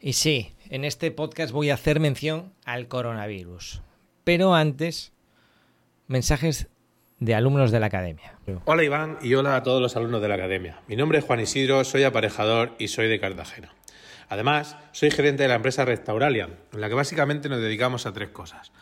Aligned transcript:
Y 0.00 0.12
sí, 0.12 0.52
en 0.68 0.84
este 0.84 1.10
podcast 1.10 1.52
voy 1.52 1.70
a 1.70 1.74
hacer 1.74 2.00
mención 2.00 2.52
al 2.66 2.86
coronavirus. 2.86 3.80
Pero 4.24 4.54
antes, 4.54 5.12
mensajes 6.06 6.68
de 7.18 7.34
alumnos 7.34 7.70
de 7.70 7.80
la 7.80 7.86
academia. 7.86 8.38
Hola 8.66 8.84
Iván 8.84 9.18
y 9.22 9.32
hola 9.34 9.56
a 9.56 9.62
todos 9.62 9.80
los 9.80 9.96
alumnos 9.96 10.20
de 10.20 10.28
la 10.28 10.34
academia. 10.34 10.80
Mi 10.86 10.96
nombre 10.96 11.18
es 11.18 11.24
Juan 11.24 11.40
Isidro, 11.40 11.82
soy 11.84 12.04
aparejador 12.04 12.74
y 12.78 12.88
soy 12.88 13.08
de 13.08 13.18
Cartagena. 13.18 13.72
Además, 14.28 14.76
soy 14.92 15.10
gerente 15.10 15.44
de 15.44 15.48
la 15.48 15.54
empresa 15.54 15.86
Restauralia, 15.86 16.50
en 16.72 16.80
la 16.80 16.88
que 16.88 16.94
básicamente 16.94 17.48
nos 17.48 17.60
dedicamos 17.60 18.04
a 18.04 18.12
tres 18.12 18.28
cosas. 18.28 18.72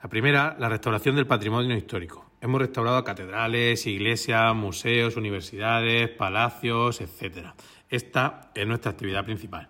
La 0.00 0.08
primera, 0.08 0.56
la 0.60 0.68
restauración 0.68 1.16
del 1.16 1.26
patrimonio 1.26 1.76
histórico. 1.76 2.30
Hemos 2.40 2.60
restaurado 2.60 3.02
catedrales, 3.02 3.86
iglesias, 3.86 4.54
museos, 4.54 5.16
universidades, 5.16 6.08
palacios, 6.10 7.00
etc. 7.00 7.48
Esta 7.88 8.52
es 8.54 8.66
nuestra 8.66 8.92
actividad 8.92 9.24
principal. 9.24 9.68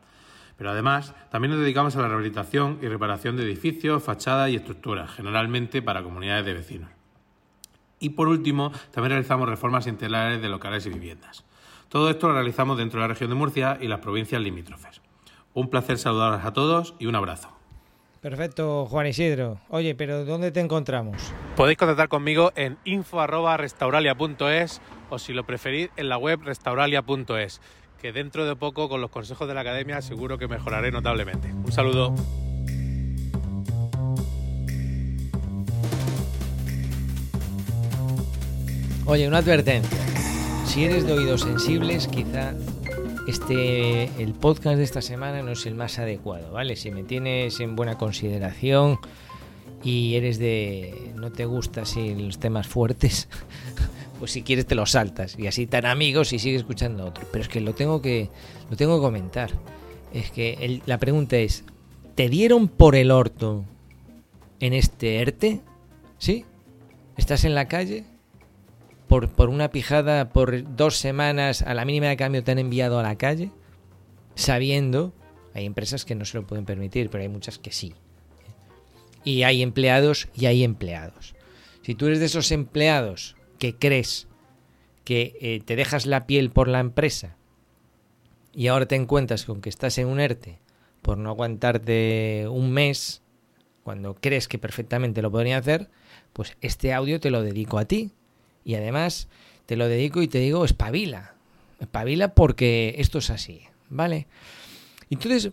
Pero 0.63 0.71
además, 0.71 1.13
también 1.33 1.51
nos 1.51 1.61
dedicamos 1.61 1.97
a 1.97 2.03
la 2.03 2.07
rehabilitación 2.07 2.79
y 2.81 2.87
reparación 2.87 3.37
de 3.37 3.43
edificios, 3.43 4.01
fachadas 4.01 4.49
y 4.49 4.55
estructuras, 4.55 5.11
generalmente 5.11 5.83
para 5.83 6.05
comunidades 6.05 6.47
de 6.47 6.55
vecinos. 6.55 6.89
Y 7.99 8.11
por 8.11 8.29
último, 8.29 8.71
también 8.93 9.11
realizamos 9.11 9.49
reformas 9.49 9.89
integrales 9.89 10.41
de 10.41 10.49
locales 10.49 10.87
y 10.87 10.91
viviendas. 10.91 11.45
Todo 11.89 12.09
esto 12.09 12.29
lo 12.29 12.35
realizamos 12.35 12.79
dentro 12.79 13.01
de 13.01 13.09
la 13.09 13.13
región 13.13 13.31
de 13.31 13.35
Murcia 13.35 13.77
y 13.81 13.89
las 13.89 13.99
provincias 13.99 14.41
limítrofes. 14.41 15.01
Un 15.53 15.69
placer 15.69 15.99
saludarles 15.99 16.47
a 16.47 16.53
todos 16.53 16.95
y 17.01 17.07
un 17.07 17.17
abrazo. 17.17 17.49
Perfecto, 18.21 18.87
Juan 18.87 19.09
Isidro. 19.09 19.59
Oye, 19.69 19.97
pero 19.97 20.25
¿dónde 20.25 20.53
te 20.53 20.61
encontramos? 20.61 21.33
Podéis 21.57 21.77
contactar 21.77 22.09
conmigo 22.09 22.53
en 22.55 22.79
info.restauralia.es 22.85 24.81
o 25.11 25.19
si 25.19 25.33
lo 25.33 25.43
preferís 25.43 25.91
en 25.97 26.09
la 26.09 26.19
web 26.19 26.41
restauralia.es, 26.45 27.61
que 28.03 28.13
dentro 28.13 28.45
de 28.45 28.57
poco 28.57 28.89
con 28.89 29.01
los 29.01 29.11
consejos 29.11 29.47
de 29.47 29.55
la 29.55 29.61
academia 29.61 30.03
seguro 30.03 30.37
que 30.37 30.49
mejoraré 30.49 30.91
notablemente. 30.91 31.53
Un 31.53 31.71
saludo. 31.71 32.13
Oye, 39.07 39.29
una 39.29 39.39
advertencia. 39.39 39.99
Si 40.67 40.85
eres 40.85 41.07
de 41.07 41.13
oídos 41.13 41.43
sensibles, 41.43 42.09
quizá 42.09 42.55
este 43.29 44.07
el 44.21 44.35
podcast 44.35 44.79
de 44.79 44.83
esta 44.83 45.01
semana 45.01 45.43
no 45.43 45.53
es 45.53 45.65
el 45.67 45.77
más 45.77 46.01
adecuado, 46.01 46.51
¿vale? 46.51 46.75
Si 46.75 46.91
me 46.91 47.05
tienes 47.05 47.61
en 47.61 47.77
buena 47.77 47.99
consideración 47.99 48.99
y 49.85 50.17
eres 50.17 50.41
de 50.41 51.13
no 51.15 51.31
te 51.31 51.45
gusta 51.45 51.85
si 51.85 52.17
los 52.17 52.41
temas 52.41 52.67
fuertes, 52.67 53.29
pues 54.23 54.31
si 54.31 54.43
quieres 54.43 54.67
te 54.67 54.77
los 54.77 54.93
saltas 54.93 55.37
y 55.37 55.49
así 55.49 55.67
tan 55.67 55.85
amigos 55.85 56.33
y 56.33 56.39
sigues 56.39 56.61
escuchando 56.61 57.05
otro. 57.05 57.27
Pero 57.33 57.43
es 57.43 57.49
que 57.49 57.61
lo 57.61 57.75
tengo 57.75 58.01
que 58.01 58.31
lo 58.71 58.77
tengo 58.77 58.95
que 58.95 59.03
comentar. 59.03 59.51
Es 60.15 60.31
que 60.31 60.81
la 60.87 60.99
pregunta 60.99 61.39
es, 61.39 61.65
¿te 62.15 62.29
dieron 62.29 62.69
por 62.69 62.95
el 62.95 63.11
orto 63.11 63.65
en 64.61 64.75
este 64.75 65.17
ERTE? 65.17 65.63
¿Sí? 66.19 66.45
¿Estás 67.17 67.43
en 67.43 67.57
la 67.57 67.67
calle? 67.67 68.05
por, 69.09 69.49
una 69.49 69.73
pijada, 69.73 70.29
por 70.29 70.77
dos 70.77 70.99
semanas, 70.99 71.63
a 71.63 71.75
la 71.75 71.85
mínima 71.85 72.07
de 72.07 72.17
cambio 72.17 72.45
te 72.45 72.53
han 72.53 72.61
enviado 72.61 73.01
a 73.01 73.03
la 73.03 73.19
calle, 73.19 73.51
sabiendo, 74.37 75.13
hay 75.53 75.67
empresas 75.67 76.05
que 76.05 76.15
no 76.15 76.25
se 76.25 76.39
lo 76.39 76.47
pueden 76.47 76.65
permitir, 76.65 77.11
pero 77.11 77.23
hay 77.23 77.29
muchas 77.29 77.59
que 77.59 77.73
sí. 77.73 77.93
Y 79.25 79.43
hay 79.43 79.63
empleados 79.63 80.29
y 80.33 80.47
hay 80.47 80.63
empleados. 80.63 81.35
Si 81.83 81.97
tú 81.97 82.07
eres 82.07 82.21
de 82.21 82.27
esos 82.27 82.53
empleados 82.53 83.35
que 83.63 83.77
crees 83.77 84.27
que 85.05 85.37
eh, 85.41 85.63
te 85.65 85.77
dejas 85.77 86.05
la 86.05 86.27
piel 86.27 86.51
por 86.51 86.67
la 86.67 86.81
empresa 86.81 87.37
y 88.53 88.67
ahora 88.67 88.87
te 88.87 88.97
encuentras 88.97 89.45
con 89.45 89.61
que 89.61 89.69
estás 89.69 89.99
en 89.99 90.09
un 90.09 90.19
ERTE 90.19 90.59
por 91.01 91.17
no 91.17 91.31
aguantarte 91.31 92.49
un 92.51 92.73
mes, 92.73 93.23
cuando 93.85 94.17
crees 94.17 94.49
que 94.49 94.59
perfectamente 94.59 95.23
lo 95.23 95.31
podría 95.31 95.59
hacer, 95.59 95.91
pues 96.33 96.57
este 96.61 96.93
audio 96.93 97.21
te 97.21 97.31
lo 97.31 97.41
dedico 97.41 97.79
a 97.79 97.85
ti, 97.85 98.11
y 98.65 98.75
además 98.75 99.29
te 99.67 99.77
lo 99.77 99.87
dedico 99.87 100.23
y 100.23 100.27
te 100.27 100.39
digo, 100.39 100.65
espabila. 100.65 101.37
Espabila 101.79 102.35
porque 102.35 102.97
esto 102.99 103.19
es 103.19 103.31
así, 103.31 103.63
¿vale? 103.91 104.27
Entonces, 105.09 105.53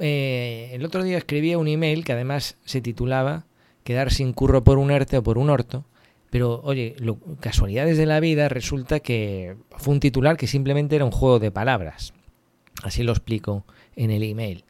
eh, 0.00 0.68
el 0.74 0.84
otro 0.84 1.02
día 1.02 1.16
escribía 1.16 1.56
un 1.56 1.68
email 1.68 2.04
que 2.04 2.12
además 2.12 2.58
se 2.66 2.82
titulaba 2.82 3.46
Quedar 3.84 4.12
sin 4.12 4.34
curro 4.34 4.62
por 4.64 4.76
un 4.76 4.90
ERTE 4.90 5.16
o 5.16 5.22
por 5.22 5.38
un 5.38 5.48
orto. 5.48 5.86
Pero, 6.32 6.62
oye, 6.64 6.96
casualidades 7.40 7.98
de 7.98 8.06
la 8.06 8.18
vida, 8.18 8.48
resulta 8.48 9.00
que 9.00 9.54
fue 9.76 9.92
un 9.92 10.00
titular 10.00 10.38
que 10.38 10.46
simplemente 10.46 10.96
era 10.96 11.04
un 11.04 11.10
juego 11.10 11.38
de 11.38 11.50
palabras. 11.50 12.14
Así 12.82 13.02
lo 13.02 13.12
explico 13.12 13.66
en 13.96 14.10
el 14.10 14.22
email. 14.22 14.64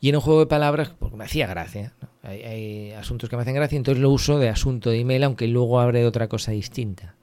Y 0.00 0.08
en 0.08 0.14
un 0.14 0.22
juego 0.22 0.40
de 0.40 0.46
palabras, 0.46 0.94
porque 0.98 1.18
me 1.18 1.24
hacía 1.24 1.46
gracia. 1.48 1.92
Hay, 2.22 2.92
asuntos 2.92 3.28
que 3.28 3.36
me 3.36 3.42
hacen 3.42 3.54
gracia, 3.54 3.76
entonces 3.76 4.00
lo 4.00 4.08
uso 4.08 4.38
de 4.38 4.48
asunto 4.48 4.88
de 4.88 5.00
email, 5.00 5.24
aunque 5.24 5.48
luego 5.48 5.80
abre 5.80 6.06
otra 6.06 6.28
cosa 6.28 6.52
distinta. 6.52 7.14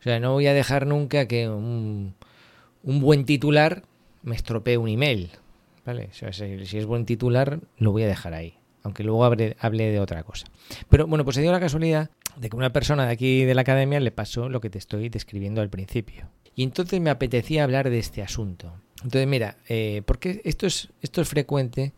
O 0.00 0.02
sea, 0.02 0.18
no 0.18 0.32
voy 0.32 0.46
a 0.46 0.54
dejar 0.54 0.86
nunca 0.86 1.28
que 1.28 1.46
un, 1.46 2.14
buen 2.82 3.26
titular 3.26 3.82
me 4.22 4.34
estropee 4.34 4.78
un 4.78 4.88
email. 4.88 5.28
¿Vale? 5.84 6.08
si, 6.10 6.24
es 6.24 6.86
buen 6.86 7.04
titular, 7.04 7.60
lo 7.76 7.92
voy 7.92 8.04
a 8.04 8.06
dejar 8.06 8.32
ahí. 8.32 8.54
Aunque 8.82 9.04
luego 9.04 9.26
hable 9.26 9.54
de 9.60 10.00
otra 10.00 10.22
cosa. 10.22 10.46
Pero 10.88 11.06
bueno, 11.06 11.22
pues 11.24 11.36
se 11.36 11.42
dio 11.42 11.52
la 11.52 11.60
casualidad 11.60 12.08
de 12.36 12.50
que 12.50 12.56
una 12.56 12.72
persona 12.72 13.06
de 13.06 13.12
aquí 13.12 13.44
de 13.44 13.54
la 13.54 13.62
academia 13.62 14.00
le 14.00 14.10
pasó 14.10 14.48
lo 14.48 14.60
que 14.60 14.70
te 14.70 14.78
estoy 14.78 15.08
describiendo 15.08 15.60
al 15.60 15.70
principio. 15.70 16.28
Y 16.54 16.62
entonces 16.62 17.00
me 17.00 17.10
apetecía 17.10 17.64
hablar 17.64 17.90
de 17.90 17.98
este 17.98 18.22
asunto. 18.22 18.72
Entonces, 19.02 19.26
mira, 19.26 19.56
eh, 19.68 20.02
porque 20.06 20.40
esto 20.44 20.66
es, 20.66 20.88
esto 21.02 21.20
es 21.20 21.28
frecuente. 21.28 21.92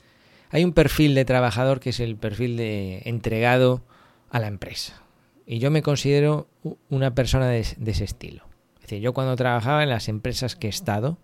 Hay 0.51 0.65
un 0.65 0.73
perfil 0.73 1.15
de 1.15 1.25
trabajador 1.25 1.81
que 1.81 1.91
es 1.91 2.01
el 2.01 2.17
perfil 2.17 2.57
de 2.57 3.03
entregado 3.05 3.85
a 4.31 4.41
la 4.41 4.49
empresa. 4.49 5.03
Y 5.47 5.61
yo 5.61 5.71
me 5.71 5.83
considero 5.83 6.49
una 6.89 7.15
persona 7.15 7.49
de, 7.49 7.61
ese 7.61 8.05
estilo. 8.05 8.45
Es 8.77 8.83
decir, 8.83 9.01
yo 9.01 9.13
cuando 9.13 9.37
trabajaba 9.37 9.83
en 9.83 9.91
las 9.91 10.09
empresas 10.09 10.57
que 10.57 10.67
he 10.67 10.71
estado, 10.71 11.19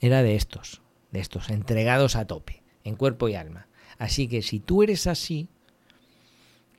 era 0.00 0.22
de 0.22 0.34
estos, 0.34 0.82
de 1.12 1.20
estos, 1.20 1.50
entregados 1.50 2.16
a 2.16 2.26
tope, 2.26 2.62
en 2.82 2.96
cuerpo 2.96 3.28
y 3.28 3.36
alma. 3.36 3.68
Así 3.98 4.26
que 4.26 4.42
si 4.42 4.58
tú 4.58 4.82
eres 4.82 5.06
así 5.06 5.48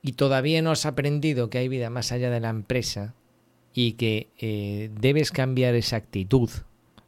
y 0.07 0.13
todavía 0.13 0.61
no 0.61 0.71
has 0.71 0.85
aprendido 0.85 1.49
que 1.49 1.57
hay 1.57 1.67
vida 1.67 1.89
más 1.89 2.11
allá 2.11 2.29
de 2.29 2.39
la 2.39 2.49
empresa 2.49 3.13
y 3.73 3.93
que 3.93 4.27
eh, 4.39 4.89
debes 4.99 5.31
cambiar 5.31 5.75
esa 5.75 5.97
actitud 5.97 6.49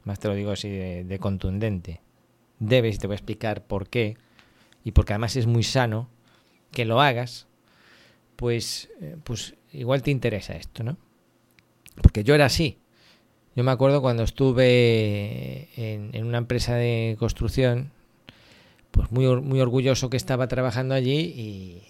más 0.04 0.18
te 0.18 0.28
lo 0.28 0.34
digo 0.34 0.50
así 0.50 0.68
de, 0.68 1.18
contundente, 1.18 2.00
debes, 2.58 2.98
te 2.98 3.06
voy 3.06 3.14
a 3.14 3.16
explicar 3.16 3.64
por 3.64 3.88
qué, 3.88 4.16
y 4.84 4.92
porque 4.92 5.12
además 5.12 5.36
es 5.36 5.46
muy 5.46 5.62
sano 5.62 6.08
que 6.72 6.84
lo 6.84 7.00
hagas, 7.00 7.46
pues, 8.36 8.90
eh, 9.00 9.16
pues 9.24 9.54
igual 9.72 10.02
te 10.02 10.10
interesa 10.10 10.54
esto, 10.54 10.82
¿no? 10.82 10.96
Porque 12.02 12.24
yo 12.24 12.34
era 12.34 12.46
así. 12.46 12.78
Yo 13.56 13.64
me 13.64 13.72
acuerdo 13.72 14.00
cuando 14.00 14.22
estuve 14.22 15.68
en, 15.76 16.24
una 16.24 16.38
empresa 16.38 16.76
de 16.76 17.16
construcción, 17.18 17.90
pues 18.90 19.10
muy, 19.10 19.26
muy 19.42 19.60
orgulloso 19.60 20.08
que 20.08 20.16
estaba 20.16 20.46
trabajando 20.46 20.94
allí 20.94 21.18
y, 21.18 21.82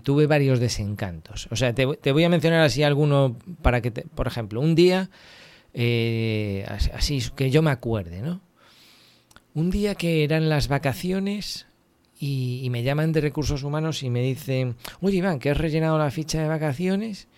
tuve 0.00 0.26
varios 0.26 0.60
desencantos. 0.60 1.48
O 1.50 1.56
sea, 1.56 1.74
te, 1.74 1.86
te, 1.96 2.12
voy 2.12 2.24
a 2.24 2.28
mencionar 2.28 2.60
así 2.60 2.82
alguno 2.82 3.36
para 3.62 3.80
que, 3.80 3.90
te, 3.90 4.02
por 4.02 4.26
ejemplo, 4.26 4.60
un 4.60 4.74
día 4.74 5.10
eh, 5.72 6.66
así 6.92 7.22
que 7.36 7.50
yo 7.50 7.62
me 7.62 7.70
acuerde, 7.70 8.22
¿no? 8.22 8.40
Un 9.54 9.70
día 9.70 9.94
que 9.94 10.24
eran 10.24 10.48
las 10.48 10.68
vacaciones 10.68 11.66
y, 12.18 12.68
me 12.70 12.82
llaman 12.82 13.12
de 13.12 13.20
recursos 13.20 13.62
humanos 13.62 14.02
y 14.02 14.10
me 14.10 14.20
dicen, 14.20 14.76
oye 15.00 15.18
Iván, 15.18 15.38
que 15.38 15.50
has 15.50 15.58
rellenado 15.58 15.98
la 15.98 16.10
ficha 16.10 16.40
de 16.40 16.48
vacaciones 16.48 17.28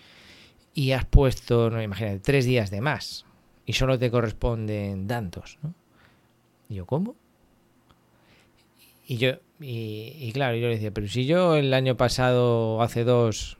y 0.73 0.91
has 0.91 1.05
puesto, 1.05 1.69
no 1.69 1.81
imagínate, 1.81 2.19
tres 2.19 2.45
días 2.45 2.69
de 2.69 2.81
más 2.81 3.25
y 3.65 3.73
solo 3.73 3.97
te 3.97 4.11
corresponden 4.11 5.07
tantos, 5.07 5.57
¿no? 5.61 5.73
Y 6.69 6.75
yo, 6.75 6.85
¿cómo? 6.85 7.15
Y 9.07 9.17
yo, 9.17 9.33
y, 9.63 10.15
y, 10.19 10.31
claro, 10.33 10.55
yo 10.57 10.67
le 10.67 10.75
decía, 10.75 10.91
pero 10.91 11.07
si 11.07 11.25
yo 11.25 11.55
el 11.55 11.73
año 11.73 11.95
pasado, 11.97 12.81
hace 12.81 13.03
dos, 13.03 13.57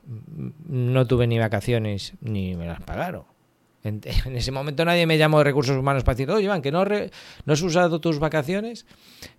no 0.68 1.06
tuve 1.06 1.26
ni 1.26 1.38
vacaciones 1.38 2.14
ni 2.20 2.54
me 2.54 2.66
las 2.66 2.80
pagaron. 2.82 3.24
En, 3.84 4.00
ese 4.34 4.50
momento 4.50 4.84
nadie 4.84 5.06
me 5.06 5.18
llamó 5.18 5.38
de 5.38 5.44
recursos 5.44 5.76
humanos 5.76 6.04
para 6.04 6.14
decir, 6.14 6.30
oye, 6.30 6.44
Iván, 6.44 6.62
que 6.62 6.72
no, 6.72 6.84
no 6.84 7.52
has 7.52 7.62
usado 7.62 8.00
tus 8.00 8.18
vacaciones. 8.18 8.86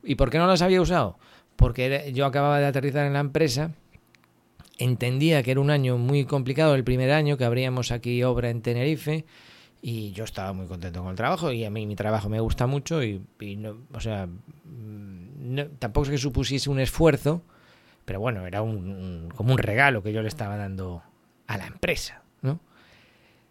¿Y 0.04 0.16
por 0.16 0.30
qué 0.30 0.38
no 0.38 0.48
las 0.48 0.62
había 0.62 0.82
usado? 0.82 1.18
Porque 1.56 2.12
yo 2.14 2.26
acababa 2.26 2.60
de 2.60 2.68
aterrizar 2.68 3.08
en 3.08 3.14
la 3.14 3.22
empresa, 3.22 3.72
entendía 4.78 5.42
que 5.42 5.52
era 5.52 5.62
un 5.62 5.72
año 5.72 5.98
muy 5.98 6.26
complicado, 6.26 6.76
el 6.76 6.84
primer 6.84 7.12
año 7.12 7.38
que 7.38 7.46
abríamos 7.46 7.92
aquí 7.92 8.22
obra 8.24 8.50
en 8.50 8.62
Tenerife, 8.62 9.26
y 9.82 10.12
yo 10.12 10.24
estaba 10.24 10.54
muy 10.54 10.68
contento 10.68 11.02
con 11.02 11.12
el 11.12 11.16
trabajo, 11.16 11.52
y 11.52 11.64
a 11.64 11.70
mí 11.70 11.86
mi 11.88 11.96
trabajo 11.96 12.30
me 12.30 12.40
gusta 12.40 12.68
mucho, 12.68 13.04
y, 13.04 13.22
no, 13.58 13.78
o 13.94 14.00
sea, 14.00 14.28
tampoco 15.80 16.06
es 16.06 16.12
que 16.12 16.18
supusiese 16.18 16.70
un 16.70 16.80
esfuerzo, 16.80 17.42
pero 18.06 18.20
bueno, 18.20 18.46
era 18.46 18.62
un, 18.62 19.30
como 19.36 19.54
un 19.54 19.58
regalo 19.58 20.04
que 20.04 20.14
yo 20.14 20.22
le 20.22 20.28
estaba 20.28 20.58
dando 20.58 21.04
a 21.48 21.58
la 21.58 21.68
empresa, 21.68 22.24
¿no? 22.42 22.60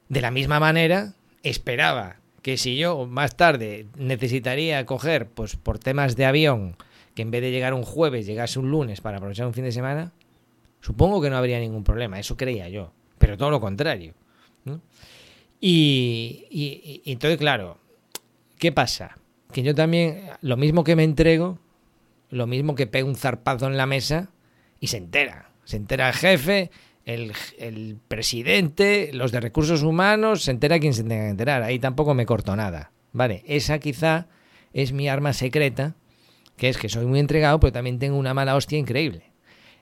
De 0.08 0.20
la 0.20 0.31
misma 0.31 0.61
manera, 0.61 1.14
esperaba 1.43 2.17
que 2.43 2.56
si 2.56 2.76
yo 2.76 3.06
más 3.06 3.37
tarde 3.37 3.87
necesitaría 3.96 4.85
coger, 4.85 5.29
pues 5.29 5.56
por 5.56 5.79
temas 5.79 6.14
de 6.14 6.26
avión, 6.26 6.76
que 7.14 7.23
en 7.23 7.31
vez 7.31 7.41
de 7.41 7.50
llegar 7.50 7.75
un 7.75 7.85
jueves 7.85 8.26
llegase 8.26 8.58
un 8.58 8.70
lunes 8.70 9.00
para 9.00 9.17
aprovechar 9.17 9.46
un 9.46 9.55
fin 9.55 9.64
de 9.64 9.73
semana, 9.73 10.12
supongo 10.81 11.23
que 11.23 11.31
no 11.31 11.37
habría 11.37 11.58
ningún 11.58 11.85
problema, 11.85 12.20
eso 12.20 12.37
creía 12.37 12.69
yo, 12.69 12.93
pero 13.19 13.38
todo 13.38 13.50
lo 13.50 13.61
contrario. 13.61 14.14
Y, 15.61 16.46
y, 16.50 17.02
y, 17.05 17.12
entonces, 17.12 17.38
claro, 17.38 17.79
¿qué 18.58 18.73
pasa? 18.73 19.17
Que 19.52 19.62
yo 19.62 19.75
también, 19.75 20.29
lo 20.43 20.56
mismo 20.56 20.85
que 20.85 20.96
me 20.96 21.05
entrego, 21.05 21.58
lo 22.35 22.47
mismo 22.47 22.75
que 22.75 22.87
pego 22.87 23.09
un 23.09 23.15
zarpazo 23.15 23.67
en 23.67 23.77
la 23.77 23.87
mesa 23.87 24.31
y 24.81 24.89
se 24.89 24.97
entera. 24.97 25.51
Se 25.65 25.77
entera 25.77 26.09
el 26.09 26.15
jefe, 26.15 26.71
el, 27.05 27.33
el, 27.59 27.97
presidente, 28.09 29.11
los 29.13 29.31
de 29.31 29.41
recursos 29.41 29.83
humanos, 29.83 30.43
se 30.43 30.51
entera 30.51 30.81
quien 30.81 30.95
se 30.95 31.05
tenga 31.05 31.25
que 31.25 31.31
enterar. 31.31 31.63
Ahí 31.63 31.79
tampoco 31.79 32.13
me 32.13 32.27
corto 32.27 32.57
nada. 32.57 32.91
Vale, 33.13 33.45
esa 33.47 33.79
quizá 33.79 34.27
es 34.73 34.93
mi 34.93 35.09
arma 35.09 35.33
secreta, 35.33 35.95
que 36.57 36.69
es 36.69 36.77
que 36.77 36.89
soy 36.89 37.07
muy 37.07 37.21
entregado, 37.21 37.61
pero 37.61 37.73
también 37.73 38.01
tengo 38.01 38.19
una 38.19 38.35
mala 38.35 38.57
hostia 38.57 38.79
increíble. 38.79 39.31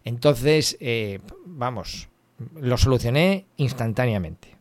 Entonces, 0.05 0.77
eh, 0.81 1.21
vamos, 1.47 2.11
lo 2.55 2.77
solucioné 2.77 3.47
instantáneamente. 3.57 4.57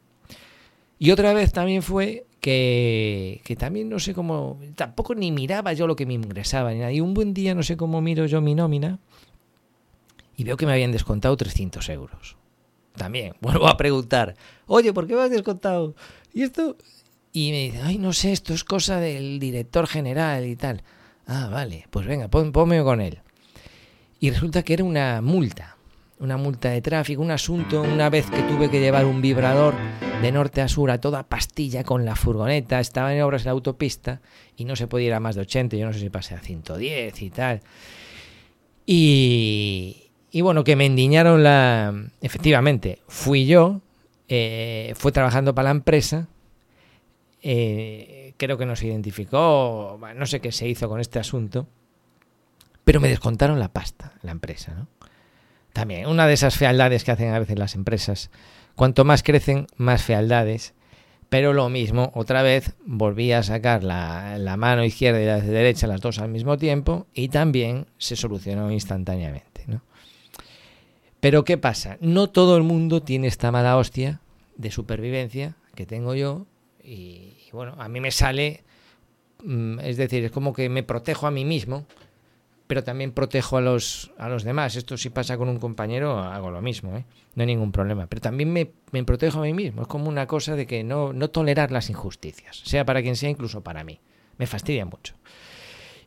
Y 0.98 1.12
otra 1.12 1.34
vez 1.34 1.52
también 1.52 1.82
fue 1.82 2.26
que, 2.42 3.42
que, 3.44 3.56
también 3.56 3.88
no 3.88 4.00
sé 4.00 4.14
cómo, 4.14 4.60
tampoco 4.76 5.16
ni 5.16 5.32
miraba 5.32 5.74
yo 5.74 5.88
lo 5.88 5.96
que 5.96 6.06
me 6.06 6.16
ingresaba 6.16 6.74
ni 6.74 6.80
nada. 6.80 6.92
Y 6.92 7.00
un 7.00 7.14
buen 7.14 7.34
día 7.34 7.56
no 7.56 7.64
sé 7.64 7.78
cómo 7.78 8.02
miro 8.02 8.26
yo 8.26 8.42
mi 8.42 8.56
nómina 8.56 9.00
y 10.36 10.44
veo 10.44 10.58
que 10.58 10.66
me 10.66 10.74
habían 10.74 10.92
descontado 10.92 11.38
300 11.38 11.88
euros. 11.90 12.36
También 12.96 13.36
vuelvo 13.42 13.68
a 13.68 13.78
preguntar, 13.78 14.36
oye, 14.66 14.92
¿por 14.92 15.08
qué 15.08 15.16
me 15.16 15.22
has 15.22 15.30
descontado? 15.30 15.96
¿Y 16.34 16.44
esto? 16.44 16.78
Y 17.32 17.52
me 17.52 17.64
dice, 17.66 17.82
ay, 17.84 17.98
no 17.98 18.12
sé, 18.12 18.32
esto 18.32 18.54
es 18.54 18.64
cosa 18.64 19.00
del 19.00 19.40
director 19.40 19.88
general 19.88 20.46
y 20.46 20.56
tal. 20.56 20.84
Ah, 21.28 21.48
vale, 21.52 21.86
pues 21.92 22.08
venga, 22.08 22.28
pon, 22.28 22.52
ponme 22.52 22.82
con 22.84 23.02
él. 23.02 23.20
Y 24.20 24.32
resulta 24.32 24.64
que 24.64 24.74
era 24.74 24.84
una 24.84 25.22
multa, 25.22 25.78
una 26.22 26.38
multa 26.38 26.70
de 26.70 26.82
tráfico, 26.82 27.22
un 27.22 27.32
asunto, 27.32 27.82
una 27.82 28.10
vez 28.10 28.30
que 28.30 28.44
tuve 28.44 28.70
que 28.70 28.80
llevar 28.80 29.06
un 29.06 29.22
vibrador 29.22 29.74
de 30.22 30.32
norte 30.32 30.62
a 30.62 30.68
sur 30.68 30.92
a 30.92 31.02
toda 31.02 31.28
pastilla 31.28 31.84
con 31.84 32.06
la 32.06 32.16
furgoneta, 32.16 32.80
estaba 32.80 33.14
en 33.14 33.22
obras 33.24 33.42
de 33.42 33.48
la 33.48 33.54
autopista 33.54 34.22
y 34.56 34.66
no 34.66 34.76
se 34.76 34.88
podía 34.88 35.08
ir 35.08 35.14
a 35.14 35.20
más 35.20 35.36
de 35.36 35.42
80, 35.42 35.76
yo 35.76 35.86
no 35.86 35.94
sé 35.94 36.00
si 36.00 36.10
pasé 36.10 36.36
a 36.36 36.40
110 36.40 37.22
y 37.22 37.30
tal. 37.32 37.62
Y, 38.86 40.12
y 40.32 40.42
bueno, 40.42 40.64
que 40.64 40.76
me 40.76 40.86
endiñaron 40.86 41.44
la... 41.44 41.94
Efectivamente, 42.22 43.00
fui 43.08 43.48
yo, 43.48 43.82
eh, 44.28 44.94
fue 44.96 45.12
trabajando 45.12 45.56
para 45.56 45.66
la 45.66 45.72
empresa, 45.72 46.28
eh, 47.42 48.36
creo 48.38 48.60
que 48.60 48.68
nos 48.68 48.84
identificó, 48.84 50.00
no 50.16 50.26
sé 50.28 50.40
qué 50.40 50.52
se 50.52 50.68
hizo 50.68 50.88
con 50.88 51.00
este 51.00 51.18
asunto, 51.18 51.68
pero 52.84 53.00
me 53.00 53.10
descontaron 53.10 53.60
la 53.60 53.70
pasta, 53.70 54.14
la 54.22 54.32
empresa, 54.32 54.76
¿no? 54.76 54.88
También, 55.74 56.08
una 56.08 56.28
de 56.28 56.34
esas 56.34 56.58
fealdades 56.58 57.04
que 57.04 57.12
hacen 57.12 57.34
a 57.34 57.40
veces 57.40 57.58
las 57.58 57.76
empresas. 57.76 58.30
Cuanto 58.76 59.06
más 59.06 59.24
crecen, 59.24 59.68
más 59.78 60.04
fealdades. 60.04 60.74
Pero 61.30 61.54
lo 61.54 61.70
mismo, 61.70 62.12
otra 62.14 62.42
vez, 62.42 62.76
volví 62.86 63.32
a 63.32 63.42
sacar 63.42 63.84
la, 63.86 64.56
mano 64.58 64.84
izquierda 64.84 65.22
y 65.22 65.26
la 65.26 65.40
derecha, 65.40 65.88
las 65.88 66.02
dos 66.02 66.20
al 66.20 66.28
mismo 66.28 66.58
tiempo, 66.58 67.08
y 67.14 67.30
también 67.30 67.88
se 67.98 68.18
solucionó 68.18 68.70
instantáneamente. 68.70 69.66
Pero 71.22 71.46
¿qué 71.46 71.58
pasa? 71.58 71.98
No 72.02 72.30
todo 72.32 72.58
el 72.58 72.64
mundo 72.64 73.02
tiene 73.02 73.28
esta 73.28 73.52
mala 73.52 73.78
hostia 73.78 74.22
de 74.58 74.72
supervivencia 74.72 75.56
que 75.76 75.86
tengo 75.86 76.16
yo 76.16 76.48
y, 76.84 77.38
y 77.48 77.50
bueno, 77.54 77.76
a 77.78 77.88
mí 77.88 78.02
me 78.02 78.10
sale, 78.10 78.64
mm, 79.44 79.80
es 79.82 79.98
decir, 79.98 80.26
es 80.26 80.32
como 80.32 80.52
que 80.52 80.68
me 80.68 80.82
protejo 80.82 81.28
a 81.28 81.32
mí 81.32 81.46
mismo, 81.46 81.86
pero 82.72 82.86
también 82.86 83.12
protejo 83.12 83.58
a 83.58 83.62
los, 83.62 84.12
a 84.18 84.30
los 84.30 84.46
demás. 84.46 84.78
Esto 84.78 84.96
si 84.96 85.10
pasa 85.10 85.36
con 85.36 85.50
un 85.50 85.60
compañero, 85.60 86.20
hago 86.20 86.52
lo 86.52 86.62
mismo, 86.62 86.96
¿eh? 86.96 87.04
no 87.36 87.42
hay 87.42 87.48
ningún 87.48 87.74
problema. 87.74 88.08
Pero 88.08 88.22
también 88.22 88.54
me, 88.54 88.72
me, 88.94 89.04
protejo 89.04 89.40
a 89.40 89.42
mí 89.42 89.52
mismo, 89.54 89.82
es 89.82 89.90
como 89.90 90.08
una 90.08 90.26
cosa 90.26 90.56
de 90.56 90.66
que 90.66 90.82
no, 90.82 91.12
no 91.12 91.30
tolerar 91.30 91.70
las 91.70 91.90
injusticias, 91.90 92.62
sea 92.64 92.86
para 92.86 93.02
quien 93.02 93.18
sea, 93.18 93.30
incluso 93.30 93.60
para 93.60 93.84
mí. 93.84 94.00
Me 94.38 94.48
fastidia 94.48 94.86
mucho. 94.86 95.16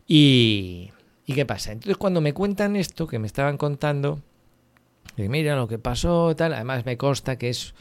Y, 0.08 0.90
¿Y 1.26 1.34
qué 1.34 1.44
pasa? 1.44 1.72
Entonces 1.72 1.98
cuando 1.98 2.22
me 2.22 2.32
cuentan 2.32 2.76
esto 2.76 3.06
que 3.06 3.18
me 3.18 3.26
estaban 3.26 3.58
contando, 3.58 4.22
y 5.18 5.28
mira 5.28 5.56
lo 5.56 5.68
que 5.68 5.78
pasó, 5.78 6.34
tal. 6.34 6.54
Además 6.54 6.86
me 6.86 6.96
consta 6.96 7.36
que 7.36 7.50
es, 7.50 7.74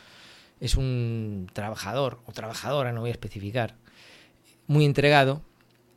es 0.60 0.76
un 0.76 1.48
trabajador 1.54 2.20
o 2.26 2.34
trabajadora, 2.34 2.92
no 2.92 3.00
voy 3.00 3.12
a 3.12 3.14
especificar, 3.14 3.76
muy 4.68 4.84
entregado 4.84 5.42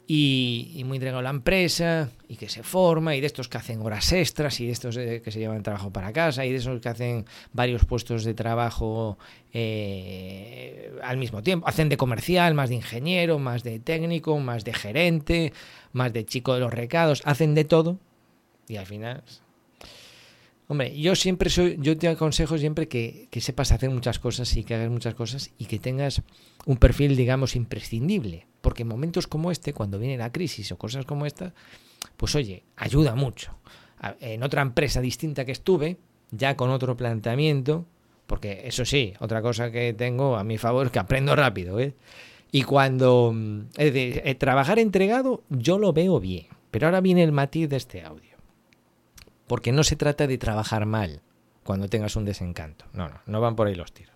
y, 0.09 0.83
muy 0.87 0.97
entregado 0.97 1.19
a 1.19 1.23
la 1.23 1.31
empresa 1.31 2.11
y 2.29 2.37
que 2.37 2.49
se 2.49 2.63
forma 2.63 3.17
y 3.17 3.21
de 3.21 3.27
estos 3.27 3.49
que 3.49 3.59
hacen 3.59 3.81
horas 3.83 4.13
extras 4.13 4.61
y 4.61 4.67
de 4.67 4.73
estos 4.73 4.97
que 4.97 5.31
se 5.31 5.39
llevan 5.39 5.63
trabajo 5.63 5.91
para 5.91 6.13
casa 6.13 6.45
y 6.45 6.51
de 6.51 6.59
esos 6.59 6.81
que 6.81 6.89
hacen 6.89 7.27
varios 7.53 7.85
puestos 7.85 8.25
de 8.25 8.35
trabajo 8.35 9.19
eh, 9.53 10.93
al 11.03 11.17
mismo 11.17 11.43
tiempo. 11.43 11.67
Hacen 11.67 11.89
de 11.89 11.97
comercial, 11.97 12.55
más 12.55 12.69
de 12.69 12.77
ingeniero, 12.77 13.39
más 13.39 13.65
de 13.65 13.81
técnico, 13.81 14.39
más 14.39 14.65
de 14.65 14.75
gerente, 14.75 15.53
más 15.93 16.13
de 16.13 16.25
chico 16.25 16.55
de 16.55 16.61
los 16.61 16.73
recados, 16.73 17.23
hacen 17.25 17.55
de 17.55 17.65
todo 17.65 17.99
y 18.69 18.77
al 18.77 18.87
final 18.87 19.23
Hombre, 20.69 20.99
yo 20.99 21.15
siempre 21.15 21.49
soy, 21.49 21.77
yo 21.81 21.97
te 21.97 22.09
aconsejo 22.09 22.59
siempre 22.59 22.89
que, 22.89 23.29
que, 23.31 23.41
sepas 23.41 23.71
hacer 23.71 23.89
muchas 23.91 24.19
cosas 24.19 24.57
y 24.57 24.65
que 24.65 24.75
hagas 24.75 24.91
muchas 24.91 25.15
cosas 25.15 25.53
y 25.59 25.67
que 25.67 25.79
tengas 25.79 26.23
un 26.65 26.77
perfil, 26.77 27.17
digamos, 27.17 27.55
imprescindible. 27.55 28.47
Porque 28.61 28.83
en 28.83 28.89
momentos 28.89 29.29
como 29.29 29.53
este, 29.53 29.73
cuando 29.73 29.99
viene 29.99 30.17
la 30.17 30.33
crisis 30.33 30.73
o 30.73 30.79
cosas 30.79 31.05
como 31.05 31.25
esta, 31.25 31.55
pues 32.17 32.35
oye, 32.35 32.65
ayuda 32.77 33.15
mucho. 33.15 33.57
En 34.21 34.43
otra 34.43 34.63
empresa 34.63 35.01
distinta 35.01 35.45
que 35.45 35.53
estuve, 35.53 35.99
ya 36.33 36.57
con 36.57 36.71
otro 36.71 36.97
planteamiento, 36.97 37.87
porque 38.27 38.63
eso 38.65 38.85
sí, 38.85 39.15
otra 39.21 39.43
cosa 39.43 39.71
que 39.71 39.95
tengo 39.95 40.37
a 40.37 40.45
mi 40.45 40.59
favor 40.59 40.87
es 40.87 40.93
que 40.93 40.99
aprendo 40.99 41.37
rápido, 41.37 41.79
¿eh? 41.79 41.95
Y 42.53 42.63
cuando, 42.63 43.35
es 43.77 43.93
decir, 43.93 44.23
eh, 44.25 44.35
trabajar 44.35 44.79
entregado, 44.79 45.43
yo 45.49 45.79
lo 45.79 45.93
veo 45.93 46.21
bien. 46.21 46.47
Pero 46.71 46.87
ahora 46.87 47.01
viene 47.01 47.23
el 47.23 47.33
matiz 47.33 47.69
de 47.69 47.77
este 47.77 48.03
audio. 48.03 48.36
Porque 49.47 49.73
no 49.73 49.85
se 49.85 49.97
trata 49.97 50.27
de 50.27 50.39
trabajar 50.39 50.87
mal 50.87 51.21
cuando 51.63 51.89
tengas 51.89 52.17
un 52.17 52.25
desencanto. 52.25 52.87
No, 52.93 53.09
no, 53.09 53.21
no 53.27 53.41
van 53.41 53.57
por 53.57 53.67
ahí 53.67 53.75
los 53.75 53.93
tiros. 53.93 54.15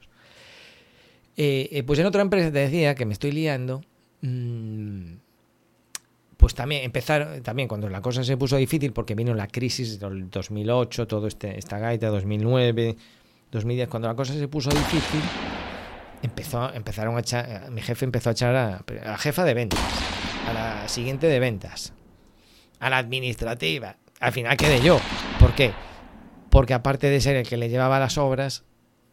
Eh, 1.36 1.68
eh, 1.72 1.82
pues 1.82 1.98
en 1.98 2.06
otra 2.06 2.22
empresa 2.22 2.52
te 2.52 2.58
decía 2.58 2.94
que 2.94 3.06
me 3.06 3.12
estoy 3.12 3.32
liando. 3.32 3.82
Mmm, 4.22 5.14
pues 6.40 6.54
también 6.54 6.84
empezar, 6.84 7.40
también 7.42 7.68
cuando 7.68 7.88
la 7.90 8.00
cosa 8.00 8.24
se 8.24 8.36
puso 8.38 8.56
difícil, 8.56 8.94
porque 8.94 9.14
vino 9.14 9.34
la 9.34 9.46
crisis 9.46 10.00
del 10.00 10.30
2008, 10.30 11.06
todo 11.06 11.26
este, 11.26 11.58
esta 11.58 11.78
gaita, 11.78 12.08
2009, 12.08 12.96
2010, 13.52 13.88
cuando 13.88 14.08
la 14.08 14.14
cosa 14.14 14.32
se 14.32 14.48
puso 14.48 14.70
difícil, 14.70 15.20
empezó, 16.22 16.72
empezaron 16.72 17.14
a 17.18 17.20
echar, 17.20 17.70
mi 17.70 17.82
jefe 17.82 18.06
empezó 18.06 18.30
a 18.30 18.32
echar 18.32 18.56
a, 18.56 18.76
a 18.76 19.08
la 19.10 19.18
jefa 19.18 19.44
de 19.44 19.52
ventas, 19.52 19.80
a 20.48 20.52
la 20.54 20.88
siguiente 20.88 21.26
de 21.26 21.40
ventas, 21.40 21.92
a 22.78 22.88
la 22.88 22.96
administrativa, 22.96 23.96
al 24.20 24.32
final 24.32 24.56
quedé 24.56 24.80
yo. 24.80 25.00
¿Por 25.38 25.54
qué? 25.54 25.72
Porque 26.50 26.74
aparte 26.74 27.08
de 27.08 27.20
ser 27.20 27.36
el 27.36 27.48
que 27.48 27.56
le 27.56 27.68
llevaba 27.68 27.98
las 27.98 28.18
obras, 28.18 28.64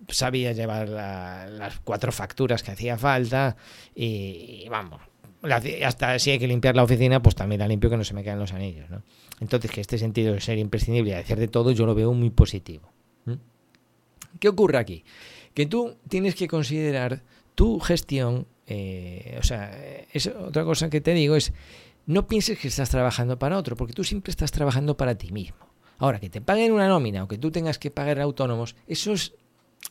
sabía 0.10 0.52
llevar 0.52 0.90
la, 0.90 1.48
las 1.48 1.80
cuatro 1.80 2.12
facturas 2.12 2.64
que 2.64 2.72
hacía 2.72 2.98
falta 2.98 3.56
y, 3.96 4.68
vamos, 4.70 5.02
hasta 5.86 6.20
si 6.20 6.32
hay 6.32 6.40
que 6.40 6.48
limpiar 6.48 6.76
la 6.76 6.84
oficina, 6.84 7.22
pues 7.22 7.36
también 7.36 7.60
la 7.60 7.68
limpio 7.68 7.90
que 7.90 7.98
no 7.98 8.04
se 8.04 8.14
me 8.14 8.24
caen 8.24 8.40
los 8.40 8.54
anillos. 8.54 8.90
¿no? 8.90 9.04
Entonces, 9.40 9.72
que 9.72 9.82
este 9.82 9.98
sentido 9.98 10.34
de 10.34 10.42
ser 10.42 10.58
imprescindible 10.58 11.12
y 11.12 11.14
hacer 11.14 11.40
de 11.40 11.48
todo, 11.48 11.72
yo 11.72 11.86
lo 11.86 11.96
veo 11.96 12.14
muy 12.14 12.30
positivo. 12.30 12.92
¿Qué 14.40 14.50
ocurre 14.50 14.78
aquí? 14.78 15.04
Que 15.54 15.66
tú 15.66 15.96
tienes 16.08 16.36
que 16.36 16.48
considerar 16.48 17.24
tu 17.56 17.80
gestión, 17.80 18.46
eh, 18.68 19.36
o 19.40 19.44
sea, 19.44 19.76
es 20.12 20.28
otra 20.28 20.64
cosa 20.64 20.92
que 20.92 21.02
te 21.02 21.14
digo 21.14 21.36
es 21.36 21.54
no 22.08 22.26
pienses 22.26 22.58
que 22.58 22.70
estás 22.70 22.90
trabajando 22.90 23.38
para 23.38 23.58
otro, 23.58 23.76
porque 23.76 23.94
tú 23.94 24.04
siempre 24.04 24.32
estás 24.32 24.52
trabajando 24.52 24.98
para 24.98 25.16
ti 25.16 25.32
mismo. 25.32 25.68
Ahora, 26.00 26.20
que 26.20 26.30
te 26.30 26.42
paguen 26.42 26.72
una 26.72 26.88
nómina 26.88 27.24
o 27.24 27.28
que 27.28 27.38
tú 27.38 27.52
tengas 27.52 27.78
que 27.78 27.92
pagar 27.92 28.22
autónomos, 28.22 28.76
eso 28.88 29.12
es, 29.14 29.34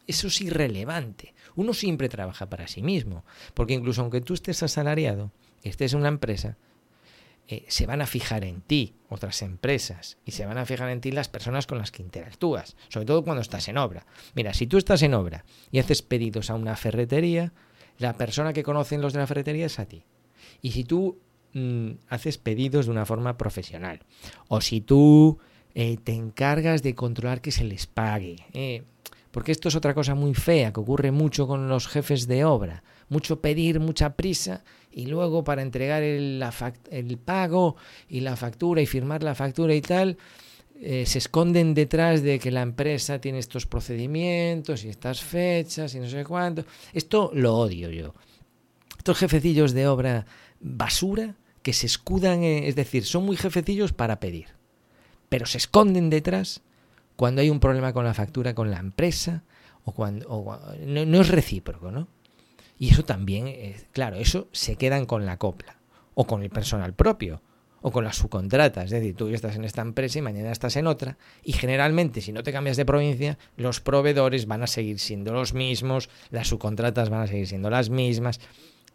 eso 0.07 0.29
es 0.29 0.41
irrelevante. 0.41 1.35
Uno 1.57 1.75
siempre 1.75 2.09
trabaja 2.09 2.49
para 2.49 2.69
sí 2.69 2.83
mismo, 2.83 3.25
porque 3.55 3.75
incluso 3.75 4.01
aunque 4.01 4.23
tú 4.23 4.35
estés 4.35 4.63
asalariado, 4.63 5.31
estés 5.63 5.93
en 5.93 6.01
una 6.01 6.09
empresa, 6.09 6.57
eh, 7.49 7.65
se 7.69 7.87
van 7.87 8.01
a 8.01 8.07
fijar 8.07 8.45
en 8.45 8.63
ti 8.63 8.95
otras 9.09 9.43
empresas 9.43 10.17
y 10.25 10.33
se 10.33 10.47
van 10.47 10.59
a 10.59 10.67
fijar 10.67 10.89
en 10.89 11.01
ti 11.01 11.13
las 11.13 11.29
personas 11.29 11.67
con 11.67 11.79
las 11.79 11.93
que 11.93 12.03
interactúas, 12.03 12.77
sobre 12.89 13.07
todo 13.07 13.25
cuando 13.25 13.43
estás 13.43 13.69
en 13.69 13.77
obra. 13.77 14.07
Mira, 14.35 14.55
si 14.55 14.67
tú 14.67 14.79
estás 14.79 15.03
en 15.03 15.13
obra 15.13 15.45
y 15.71 15.81
haces 15.81 16.01
pedidos 16.01 16.49
a 16.49 16.55
una 16.55 16.77
ferretería, 16.77 17.53
la 17.99 18.15
persona 18.15 18.55
que 18.55 18.63
conocen 18.63 19.03
los 19.03 19.13
de 19.13 19.21
la 19.21 19.27
ferretería 19.27 19.67
es 19.67 19.79
a 19.79 19.87
ti. 19.87 20.05
Y 20.63 20.73
si 20.73 20.85
tú 20.85 21.21
mmm, 21.57 21.99
haces 22.09 22.37
pedidos 22.39 22.87
de 22.87 22.93
una 22.93 23.07
forma 23.07 23.37
profesional. 23.37 24.01
O 24.49 24.61
si 24.61 24.81
tú 24.81 25.39
eh, 25.75 25.97
te 26.03 26.13
encargas 26.13 26.83
de 26.83 26.95
controlar 26.95 27.41
que 27.41 27.51
se 27.51 27.65
les 27.65 27.87
pague. 27.87 28.37
Eh, 28.53 28.83
Porque 29.31 29.53
esto 29.53 29.69
es 29.69 29.77
otra 29.77 29.93
cosa 29.93 30.15
muy 30.15 30.35
fea 30.35 30.73
que 30.73 30.81
ocurre 30.81 31.11
mucho 31.11 31.47
con 31.47 31.69
los 31.69 31.89
jefes 31.89 32.27
de 32.27 32.45
obra. 32.45 32.83
Mucho 33.11 33.41
pedir, 33.41 33.81
mucha 33.81 34.17
prisa 34.17 34.65
y 34.91 35.07
luego 35.07 35.45
para 35.45 35.61
entregar 35.61 36.03
el, 36.03 36.43
el 36.91 37.19
pago 37.19 37.77
y 38.09 38.21
la 38.21 38.35
factura 38.37 38.81
y 38.81 38.87
firmar 38.87 39.23
la 39.23 39.35
factura 39.35 39.75
y 39.75 39.83
tal, 39.83 40.17
eh, 40.81 41.05
se 41.05 41.19
esconden 41.19 41.75
detrás 41.75 42.23
de 42.23 42.39
que 42.39 42.51
la 42.51 42.63
empresa 42.63 43.21
tiene 43.21 43.39
estos 43.39 43.67
procedimientos 43.67 44.85
y 44.85 44.89
estas 44.89 45.21
fechas 45.21 45.95
y 45.95 46.01
no 46.01 46.09
sé 46.09 46.25
cuánto. 46.25 46.65
Esto 46.95 47.31
lo 47.35 47.55
odio 47.57 47.91
yo. 47.91 48.15
Estos 48.97 49.19
jefecillos 49.19 49.73
de 49.73 49.87
obra 49.87 50.25
basura 50.61 51.35
que 51.67 51.73
se 51.73 51.87
escudan, 51.87 52.45
es 52.45 52.77
decir, 52.77 53.05
son 53.05 53.27
muy 53.27 53.37
jefecillos 53.37 53.93
para 53.93 54.21
pedir, 54.21 54.47
pero 55.29 55.47
se 55.47 55.59
esconden 55.59 56.11
detrás 56.11 56.63
cuando 57.17 57.41
hay 57.41 57.51
un 57.51 57.59
problema 57.59 57.93
con 57.93 58.05
la 58.05 58.15
factura 58.15 58.55
con 58.55 58.71
la 58.71 58.79
empresa 58.79 59.43
o 59.85 59.91
cuando 59.91 60.61
no, 60.87 61.21
es 61.21 61.29
recíproco, 61.29 61.91
¿no? 61.91 62.07
Y 62.79 62.91
eso 62.91 63.05
también, 63.05 63.53
claro, 63.91 64.15
eso 64.15 64.47
se 64.53 64.77
quedan 64.77 65.07
con 65.07 65.27
la 65.27 65.39
copla 65.39 65.81
o 66.15 66.25
con 66.25 66.45
el 66.45 66.51
personal 66.51 66.95
propio 66.95 67.43
o 67.81 67.91
con 67.91 68.05
las 68.05 68.15
subcontratas. 68.15 68.85
Es 68.85 68.91
decir, 68.93 69.17
tú 69.17 69.27
estás 69.31 69.57
en 69.57 69.65
esta 69.65 69.83
empresa 69.83 70.21
y 70.21 70.23
mañana 70.23 70.53
estás 70.53 70.77
en 70.77 70.87
otra. 70.87 71.19
Y 71.43 71.53
generalmente, 71.53 72.21
si 72.21 72.31
no 72.31 72.45
te 72.45 72.53
cambias 72.53 72.77
de 72.77 72.85
provincia, 72.85 73.39
los 73.57 73.81
proveedores 73.81 74.47
van 74.47 74.63
a 74.63 74.69
seguir 74.69 75.01
siendo 75.01 75.33
los 75.33 75.53
mismos, 75.53 76.11
las 76.31 76.47
subcontratas 76.47 77.11
van 77.11 77.23
a 77.23 77.27
seguir 77.27 77.49
siendo 77.49 77.71
las 77.71 77.91
mismas. 77.91 78.39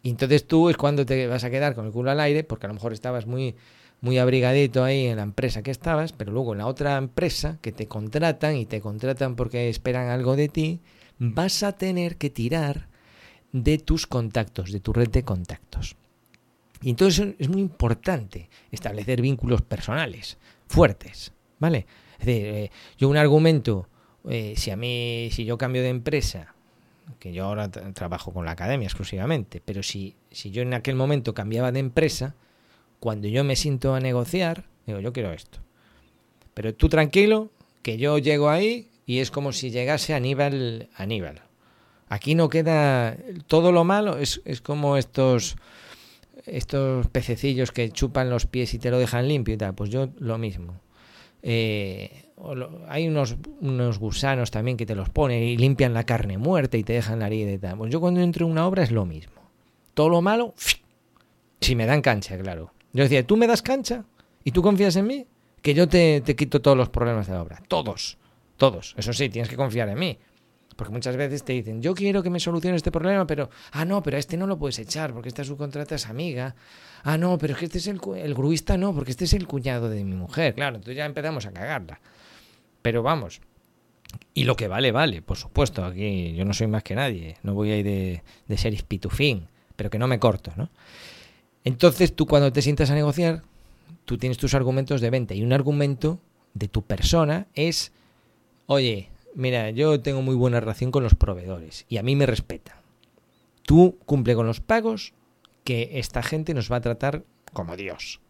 Y 0.02 0.10
entonces 0.10 0.46
tú 0.46 0.68
es 0.68 0.76
cuando 0.76 1.06
te 1.06 1.26
vas 1.26 1.44
a 1.44 1.50
quedar 1.50 1.74
con 1.74 1.86
el 1.86 1.92
culo 1.92 2.10
al 2.10 2.20
aire, 2.20 2.44
porque 2.44 2.66
a 2.66 2.68
lo 2.68 2.74
mejor 2.74 2.92
estabas 2.92 3.26
muy, 3.26 3.54
muy 4.00 4.18
abrigadito 4.18 4.82
ahí 4.82 5.06
en 5.06 5.16
la 5.16 5.22
empresa 5.22 5.62
que 5.62 5.70
estabas, 5.70 6.12
pero 6.12 6.32
luego 6.32 6.52
en 6.52 6.58
la 6.58 6.66
otra 6.66 6.96
empresa 6.96 7.58
que 7.62 7.70
te 7.72 7.86
contratan 7.86 8.56
y 8.56 8.66
te 8.66 8.80
contratan 8.80 9.36
porque 9.36 9.68
esperan 9.68 10.08
algo 10.08 10.34
de 10.34 10.48
ti, 10.48 10.80
vas 11.18 11.62
a 11.62 11.72
tener 11.72 12.16
que 12.16 12.30
tirar 12.30 12.88
de 13.52 13.78
tus 13.78 14.06
contactos, 14.06 14.72
de 14.72 14.80
tu 14.80 14.92
red 14.92 15.08
de 15.08 15.22
contactos. 15.22 15.96
Y 16.82 16.90
entonces 16.90 17.34
es 17.38 17.48
muy 17.48 17.60
importante 17.60 18.48
establecer 18.72 19.22
vínculos 19.22 19.62
personales 19.62 20.36
fuertes, 20.66 21.32
¿vale? 21.60 21.86
Es 22.18 22.26
decir, 22.26 22.46
eh, 22.46 22.70
yo 22.98 23.08
un 23.08 23.16
argumento, 23.16 23.88
eh, 24.28 24.54
si 24.56 24.72
a 24.72 24.76
mí, 24.76 25.28
si 25.30 25.44
yo 25.44 25.58
cambio 25.58 25.82
de 25.82 25.90
empresa, 25.90 26.51
que 27.18 27.32
yo 27.32 27.44
ahora 27.44 27.70
trabajo 27.70 28.32
con 28.32 28.44
la 28.44 28.52
academia 28.52 28.86
exclusivamente, 28.86 29.62
pero 29.64 29.82
si, 29.82 30.16
si 30.30 30.50
yo 30.50 30.62
en 30.62 30.74
aquel 30.74 30.94
momento 30.94 31.34
cambiaba 31.34 31.72
de 31.72 31.80
empresa, 31.80 32.34
cuando 33.00 33.28
yo 33.28 33.44
me 33.44 33.56
siento 33.56 33.94
a 33.94 34.00
negociar, 34.00 34.64
digo, 34.86 35.00
yo 35.00 35.12
quiero 35.12 35.32
esto. 35.32 35.58
Pero 36.54 36.74
tú 36.74 36.88
tranquilo, 36.88 37.50
que 37.82 37.96
yo 37.96 38.18
llego 38.18 38.50
ahí 38.50 38.88
y 39.06 39.18
es 39.18 39.30
como 39.30 39.52
si 39.52 39.70
llegase 39.70 40.14
Aníbal 40.14 40.88
Aníbal. 40.94 41.42
Aquí 42.08 42.34
no 42.34 42.48
queda 42.48 43.16
todo 43.46 43.72
lo 43.72 43.84
malo, 43.84 44.18
es, 44.18 44.42
es 44.44 44.60
como 44.60 44.96
estos 44.96 45.56
estos 46.46 47.06
pececillos 47.08 47.70
que 47.72 47.90
chupan 47.90 48.30
los 48.30 48.46
pies 48.46 48.74
y 48.74 48.78
te 48.78 48.90
lo 48.90 48.98
dejan 48.98 49.28
limpio 49.28 49.54
y 49.54 49.56
tal, 49.56 49.74
pues 49.74 49.90
yo 49.90 50.08
lo 50.18 50.38
mismo. 50.38 50.80
Eh, 51.42 52.26
hay 52.88 53.08
unos, 53.08 53.36
unos 53.60 53.98
gusanos 53.98 54.50
también 54.50 54.76
que 54.76 54.86
te 54.86 54.94
los 54.94 55.08
ponen 55.10 55.42
y 55.42 55.56
limpian 55.56 55.94
la 55.94 56.04
carne 56.04 56.38
muerta 56.38 56.76
y 56.76 56.84
te 56.84 56.92
dejan 56.92 57.20
la 57.20 57.26
herida 57.26 57.52
y 57.52 57.58
tal. 57.58 57.78
Pues 57.78 57.92
yo 57.92 58.00
cuando 58.00 58.20
entro 58.20 58.46
en 58.46 58.52
una 58.52 58.66
obra 58.66 58.82
es 58.82 58.90
lo 58.90 59.06
mismo. 59.06 59.42
Todo 59.94 60.08
lo 60.08 60.22
malo, 60.22 60.54
si 61.60 61.76
me 61.76 61.86
dan 61.86 62.02
cancha, 62.02 62.38
claro. 62.38 62.72
Yo 62.92 63.04
decía, 63.04 63.26
¿tú 63.26 63.36
me 63.36 63.46
das 63.46 63.62
cancha? 63.62 64.04
¿Y 64.44 64.50
tú 64.50 64.62
confías 64.62 64.96
en 64.96 65.06
mí? 65.06 65.26
Que 65.60 65.74
yo 65.74 65.88
te, 65.88 66.20
te 66.20 66.34
quito 66.34 66.60
todos 66.60 66.76
los 66.76 66.88
problemas 66.88 67.26
de 67.26 67.34
la 67.34 67.42
obra. 67.42 67.62
Todos. 67.68 68.18
Todos. 68.56 68.94
Eso 68.96 69.12
sí, 69.12 69.28
tienes 69.28 69.48
que 69.48 69.56
confiar 69.56 69.88
en 69.88 69.98
mí. 69.98 70.18
Porque 70.76 70.92
muchas 70.92 71.16
veces 71.16 71.44
te 71.44 71.52
dicen, 71.52 71.82
yo 71.82 71.94
quiero 71.94 72.22
que 72.22 72.30
me 72.30 72.40
solucione 72.40 72.76
este 72.76 72.90
problema, 72.90 73.26
pero, 73.26 73.50
ah, 73.72 73.84
no, 73.84 74.02
pero 74.02 74.16
a 74.16 74.20
este 74.20 74.36
no 74.36 74.46
lo 74.46 74.58
puedes 74.58 74.78
echar 74.78 75.12
porque 75.12 75.28
esta 75.28 75.44
subcontrata 75.44 75.94
es 75.94 76.06
amiga. 76.06 76.54
Ah, 77.04 77.18
no, 77.18 77.38
pero 77.38 77.52
es 77.52 77.58
que 77.58 77.66
este 77.66 77.78
es 77.78 77.86
el, 77.86 78.00
el 78.16 78.34
gruista, 78.34 78.76
no, 78.76 78.94
porque 78.94 79.10
este 79.10 79.24
es 79.24 79.34
el 79.34 79.46
cuñado 79.46 79.88
de 79.88 80.02
mi 80.02 80.14
mujer. 80.14 80.54
Claro, 80.54 80.76
entonces 80.76 80.96
ya 80.96 81.04
empezamos 81.04 81.46
a 81.46 81.52
cagarla. 81.52 82.00
Pero 82.82 83.02
vamos, 83.02 83.40
y 84.34 84.44
lo 84.44 84.56
que 84.56 84.68
vale, 84.68 84.92
vale, 84.92 85.22
por 85.22 85.36
supuesto. 85.36 85.84
Aquí 85.84 86.34
yo 86.34 86.44
no 86.44 86.54
soy 86.54 86.66
más 86.66 86.82
que 86.82 86.94
nadie. 86.94 87.36
No 87.42 87.54
voy 87.54 87.70
a 87.70 87.78
ir 87.78 87.84
de, 87.84 88.22
de 88.46 88.58
ser 88.58 88.74
ispitufín, 88.74 89.48
pero 89.76 89.90
que 89.90 89.98
no 89.98 90.08
me 90.08 90.18
corto, 90.18 90.52
¿no? 90.56 90.70
Entonces 91.64 92.14
tú 92.14 92.26
cuando 92.26 92.52
te 92.52 92.62
sientas 92.62 92.90
a 92.90 92.94
negociar, 92.94 93.42
tú 94.04 94.18
tienes 94.18 94.38
tus 94.38 94.54
argumentos 94.54 95.00
de 95.00 95.10
venta. 95.10 95.34
Y 95.34 95.42
un 95.42 95.52
argumento 95.52 96.18
de 96.54 96.68
tu 96.68 96.82
persona 96.82 97.46
es, 97.54 97.92
oye, 98.66 99.10
mira, 99.34 99.70
yo 99.70 100.00
tengo 100.00 100.22
muy 100.22 100.34
buena 100.34 100.60
relación 100.60 100.90
con 100.90 101.02
los 101.02 101.14
proveedores 101.14 101.86
y 101.88 101.98
a 101.98 102.02
mí 102.02 102.16
me 102.16 102.26
respetan. 102.26 102.76
Tú 103.64 103.98
cumple 104.06 104.34
con 104.34 104.46
los 104.46 104.60
pagos 104.60 105.12
que 105.64 105.90
esta 105.94 106.22
gente 106.22 106.54
nos 106.54 106.70
va 106.70 106.76
a 106.76 106.80
tratar 106.80 107.22
como 107.52 107.76
Dios. 107.76 108.20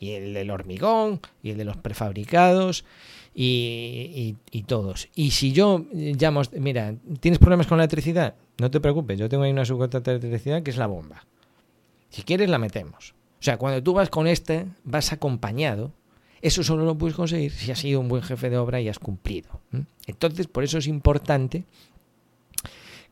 Y 0.00 0.12
el 0.12 0.34
del 0.34 0.50
hormigón, 0.50 1.20
y 1.44 1.50
el 1.50 1.58
de 1.58 1.64
los 1.64 1.76
prefabricados, 1.76 2.84
y, 3.34 4.36
todos. 4.66 5.08
Y 5.14 5.30
si 5.30 5.52
yo 5.52 5.86
llamo, 5.92 6.42
mira, 6.58 6.94
¿tienes 7.20 7.38
problemas 7.38 7.66
con 7.66 7.78
la 7.78 7.84
electricidad? 7.84 8.34
No 8.58 8.70
te 8.70 8.80
preocupes, 8.80 9.18
yo 9.18 9.28
tengo 9.28 9.44
ahí 9.44 9.50
una 9.50 9.64
subcontrata 9.64 10.12
de 10.12 10.18
electricidad 10.18 10.62
que 10.62 10.70
es 10.70 10.76
la 10.76 10.86
bomba. 10.86 11.24
Si 12.10 12.22
quieres, 12.22 12.50
la 12.50 12.58
metemos. 12.58 13.14
O 13.40 13.42
sea, 13.42 13.56
cuando 13.56 13.82
tú 13.82 13.94
vas 13.94 14.10
con 14.10 14.26
este, 14.26 14.66
vas 14.84 15.12
acompañado 15.12 15.92
eso 16.42 16.64
solo 16.64 16.84
lo 16.84 16.98
puedes 16.98 17.14
conseguir 17.14 17.52
si 17.52 17.70
has 17.70 17.78
sido 17.78 18.00
un 18.00 18.08
buen 18.08 18.22
jefe 18.22 18.50
de 18.50 18.58
obra 18.58 18.80
y 18.80 18.88
has 18.88 18.98
cumplido. 18.98 19.60
Entonces, 20.08 20.48
por 20.48 20.64
eso 20.64 20.78
es 20.78 20.88
importante 20.88 21.64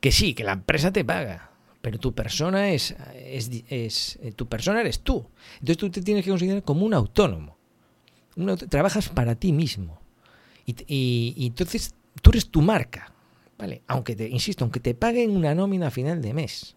que 0.00 0.10
sí, 0.10 0.34
que 0.34 0.42
la 0.42 0.52
empresa 0.52 0.92
te 0.92 1.04
paga, 1.04 1.52
pero 1.80 1.98
tu 1.98 2.12
persona 2.12 2.70
es, 2.70 2.96
es, 3.14 4.18
eh, 4.20 4.32
tu 4.34 4.46
persona 4.46 4.80
eres 4.80 5.00
tú. 5.00 5.28
Entonces 5.54 5.76
tú 5.76 5.90
te 5.90 6.02
tienes 6.02 6.24
que 6.24 6.30
considerar 6.30 6.64
como 6.64 6.84
un 6.84 6.92
autónomo. 6.92 7.56
trabajas 8.68 9.08
para 9.08 9.36
ti 9.36 9.52
mismo. 9.52 9.99
Y, 10.66 11.46
entonces 11.46 11.94
tú 12.22 12.30
eres 12.30 12.50
tu 12.50 12.62
marca. 12.62 13.12
¿vale? 13.58 13.82
Aunque 13.86 14.16
te, 14.16 14.28
insisto, 14.28 14.64
aunque 14.64 14.80
te 14.80 14.94
paguen 14.94 15.36
una 15.36 15.54
nómina 15.54 15.88
a 15.88 15.90
final 15.90 16.22
de 16.22 16.34
mes. 16.34 16.76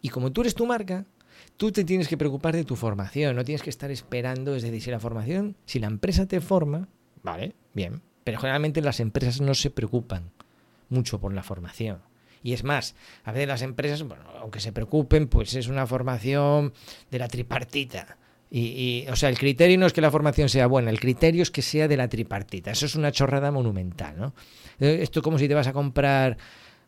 Y 0.00 0.08
como 0.08 0.32
tú 0.32 0.42
eres 0.42 0.54
tu 0.54 0.66
marca, 0.66 1.06
Tú 1.56 1.70
te 1.70 1.84
tienes 1.84 2.08
que 2.08 2.16
preocupar 2.16 2.56
de 2.56 2.64
tu 2.64 2.76
formación, 2.76 3.36
no 3.36 3.44
tienes 3.44 3.62
que 3.62 3.70
estar 3.70 3.90
esperando, 3.90 4.56
es 4.56 4.62
decir, 4.62 4.92
la 4.92 4.98
formación, 4.98 5.54
si 5.64 5.78
la 5.78 5.86
empresa 5.86 6.26
te 6.26 6.40
forma, 6.40 6.88
vale, 7.22 7.54
bien, 7.72 8.02
pero 8.24 8.38
generalmente 8.40 8.80
las 8.80 9.00
empresas 9.00 9.40
no 9.40 9.54
se 9.54 9.70
preocupan 9.70 10.30
mucho 10.88 11.20
por 11.20 11.32
la 11.32 11.42
formación. 11.42 12.00
Y 12.42 12.54
es 12.54 12.64
más, 12.64 12.96
a 13.22 13.30
veces 13.30 13.46
las 13.46 13.62
empresas, 13.62 14.02
bueno, 14.02 14.24
aunque 14.40 14.58
se 14.58 14.72
preocupen, 14.72 15.28
pues 15.28 15.54
es 15.54 15.68
una 15.68 15.86
formación 15.86 16.72
de 17.10 17.18
la 17.20 17.28
tripartita. 17.28 18.18
Y, 18.54 19.06
o 19.08 19.16
sea, 19.16 19.30
el 19.30 19.38
criterio 19.38 19.78
no 19.78 19.86
es 19.86 19.94
que 19.94 20.02
la 20.02 20.10
formación 20.10 20.50
sea 20.50 20.66
buena, 20.66 20.90
el 20.90 21.00
criterio 21.00 21.42
es 21.42 21.50
que 21.50 21.62
sea 21.62 21.88
de 21.88 21.96
la 21.96 22.08
tripartita. 22.08 22.70
Eso 22.70 22.84
es 22.84 22.94
una 22.96 23.10
chorrada 23.10 23.50
monumental, 23.50 24.14
¿no? 24.18 24.34
Eh, 24.78 24.98
esto 25.00 25.20
es 25.20 25.24
como 25.24 25.38
si 25.38 25.48
te 25.48 25.54
vas 25.54 25.68
a 25.68 25.72
comprar, 25.72 26.36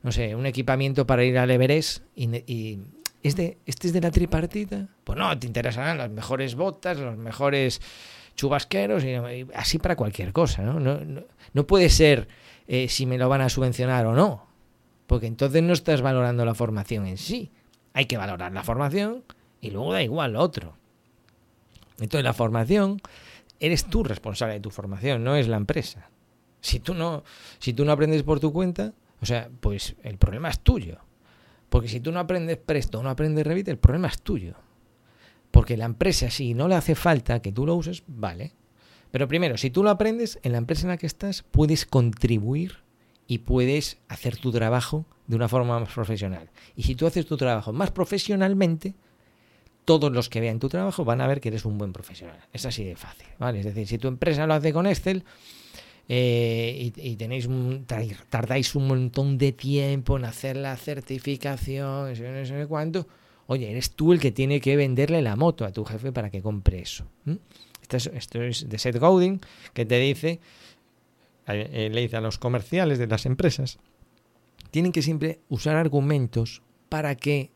no 0.02 0.12
sé, 0.12 0.34
un 0.34 0.44
equipamiento 0.44 1.06
para 1.06 1.24
ir 1.24 1.38
al 1.38 1.50
Everest 1.50 2.02
y 2.16 2.80
¿Este, 3.24 3.56
¿Este 3.64 3.86
es 3.86 3.94
de 3.94 4.02
la 4.02 4.10
tripartita? 4.10 4.86
Pues 5.02 5.18
no, 5.18 5.36
te 5.38 5.46
interesarán 5.46 5.96
las 5.96 6.10
mejores 6.10 6.54
botas, 6.54 6.98
los 6.98 7.16
mejores 7.16 7.80
chubasqueros, 8.36 9.02
y, 9.02 9.46
así 9.54 9.78
para 9.78 9.96
cualquier 9.96 10.34
cosa, 10.34 10.60
¿no? 10.62 10.78
No, 11.54 11.66
puede 11.66 11.88
ser 11.88 12.28
eh, 12.68 12.88
si 12.88 13.06
me 13.06 13.16
lo 13.16 13.30
van 13.30 13.40
a 13.40 13.48
subvencionar 13.48 14.04
o 14.04 14.12
no, 14.12 14.46
porque 15.06 15.26
entonces 15.26 15.62
no 15.62 15.72
estás 15.72 16.02
valorando 16.02 16.44
la 16.44 16.54
formación 16.54 17.06
en 17.06 17.16
sí. 17.16 17.50
Hay 17.94 18.04
que 18.04 18.18
valorar 18.18 18.52
la 18.52 18.62
formación 18.62 19.24
y 19.62 19.70
luego 19.70 19.94
da 19.94 20.02
igual 20.02 20.34
lo 20.34 20.40
otro. 20.40 20.76
Entonces 21.98 22.24
la 22.24 22.32
formación, 22.32 23.00
eres 23.60 23.84
tú 23.84 24.04
responsable 24.04 24.54
de 24.54 24.60
tu 24.60 24.70
formación, 24.70 25.24
no 25.24 25.36
es 25.36 25.48
la 25.48 25.56
empresa. 25.56 26.10
Si 26.60 26.80
tú 26.80 26.94
no, 26.94 27.24
si 27.58 27.72
tú 27.72 27.84
no 27.84 27.92
aprendes 27.92 28.22
por 28.22 28.40
tu 28.40 28.52
cuenta, 28.52 28.92
o 29.20 29.26
sea, 29.26 29.50
pues 29.60 29.96
el 30.02 30.18
problema 30.18 30.48
es 30.48 30.60
tuyo. 30.60 30.98
Porque 31.68 31.88
si 31.88 32.00
tú 32.00 32.12
no 32.12 32.20
aprendes 32.20 32.58
Presto 32.58 33.02
no 33.02 33.10
aprendes 33.10 33.46
Revit, 33.46 33.68
el 33.68 33.78
problema 33.78 34.08
es 34.08 34.20
tuyo. 34.20 34.54
Porque 35.50 35.76
la 35.76 35.84
empresa, 35.84 36.30
si 36.30 36.54
no 36.54 36.68
le 36.68 36.74
hace 36.74 36.94
falta 36.94 37.40
que 37.40 37.52
tú 37.52 37.66
lo 37.66 37.74
uses, 37.74 38.02
vale. 38.06 38.52
Pero 39.10 39.28
primero, 39.28 39.56
si 39.56 39.70
tú 39.70 39.82
lo 39.82 39.90
aprendes, 39.90 40.38
en 40.42 40.52
la 40.52 40.58
empresa 40.58 40.82
en 40.82 40.88
la 40.88 40.96
que 40.96 41.06
estás, 41.06 41.42
puedes 41.42 41.86
contribuir 41.86 42.78
y 43.26 43.38
puedes 43.38 43.98
hacer 44.08 44.36
tu 44.36 44.50
trabajo 44.50 45.06
de 45.26 45.36
una 45.36 45.48
forma 45.48 45.78
más 45.78 45.92
profesional. 45.92 46.50
Y 46.74 46.82
si 46.82 46.94
tú 46.94 47.06
haces 47.06 47.26
tu 47.26 47.36
trabajo 47.36 47.72
más 47.72 47.90
profesionalmente, 47.90 48.94
todos 49.84 50.12
los 50.12 50.28
que 50.28 50.40
vean 50.40 50.58
tu 50.58 50.68
trabajo 50.68 51.04
van 51.04 51.20
a 51.20 51.26
ver 51.26 51.40
que 51.40 51.48
eres 51.48 51.64
un 51.64 51.78
buen 51.78 51.92
profesional. 51.92 52.38
Es 52.52 52.64
así 52.66 52.84
de 52.84 52.96
fácil, 52.96 53.28
¿vale? 53.38 53.60
Es 53.60 53.66
decir, 53.66 53.86
si 53.86 53.98
tu 53.98 54.08
empresa 54.08 54.46
lo 54.46 54.54
hace 54.54 54.72
con 54.72 54.86
Excel, 54.86 55.24
eh, 56.08 56.92
y, 56.96 57.16
tenéis 57.16 57.48
tardáis 58.28 58.74
un 58.74 58.86
montón 58.86 59.38
de 59.38 59.52
tiempo 59.52 60.18
en 60.18 60.26
hacer 60.26 60.56
la 60.56 60.76
certificación, 60.76 62.12
no 62.12 62.44
sé 62.44 62.66
cuánto. 62.68 63.06
Oye, 63.46 63.70
eres 63.70 63.90
tú 63.92 64.12
el 64.12 64.20
que 64.20 64.32
tiene 64.32 64.60
que 64.60 64.76
venderle 64.76 65.22
la 65.22 65.36
moto 65.36 65.64
a 65.64 65.72
tu 65.72 65.84
jefe 65.84 66.12
para 66.12 66.30
que 66.30 66.42
compre 66.42 66.80
eso. 66.80 67.06
Esto 67.82 68.42
es, 68.42 68.68
de 68.68 68.78
Seth 68.78 68.98
Godin, 68.98 69.40
que 69.72 69.84
te 69.84 69.98
dice, 69.98 70.40
eh, 71.46 71.90
le 71.92 72.00
dice 72.00 72.16
a 72.16 72.20
los 72.20 72.38
comerciales 72.38 72.98
de 72.98 73.06
las 73.06 73.26
empresas, 73.26 73.78
tienen 74.70 74.92
que 74.92 75.02
siempre 75.02 75.40
usar 75.48 75.76
argumentos 75.76 76.62
para 76.88 77.14
que 77.14 77.50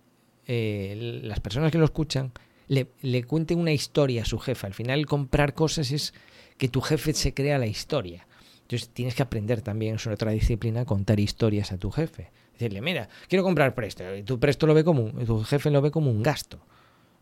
eh, 0.48 1.20
las 1.22 1.40
personas 1.40 1.70
que 1.70 1.78
lo 1.78 1.84
escuchan 1.84 2.32
le, 2.66 2.88
le 3.02 3.22
cuenten 3.22 3.58
una 3.58 3.72
historia 3.72 4.22
a 4.22 4.24
su 4.24 4.38
jefe. 4.38 4.66
Al 4.66 4.74
final, 4.74 5.06
comprar 5.06 5.54
cosas 5.54 5.92
es 5.92 6.14
que 6.56 6.68
tu 6.68 6.80
jefe 6.80 7.12
se 7.14 7.32
crea 7.32 7.58
la 7.58 7.66
historia. 7.66 8.26
Entonces 8.62 8.90
tienes 8.90 9.14
que 9.14 9.22
aprender 9.22 9.62
también 9.62 9.98
sobre 9.98 10.14
otra 10.14 10.30
disciplina 10.32 10.84
contar 10.84 11.20
historias 11.20 11.72
a 11.72 11.78
tu 11.78 11.90
jefe. 11.90 12.30
Decirle, 12.52 12.82
mira, 12.82 13.08
quiero 13.28 13.44
comprar 13.44 13.74
presto. 13.74 14.14
Y 14.14 14.24
tu 14.24 14.38
presto 14.38 14.66
lo 14.66 14.74
ve 14.74 14.84
como 14.84 15.04
un, 15.04 15.24
tu 15.24 15.42
jefe 15.44 15.70
lo 15.70 15.80
ve 15.80 15.90
como 15.90 16.10
un 16.10 16.22
gasto. 16.22 16.60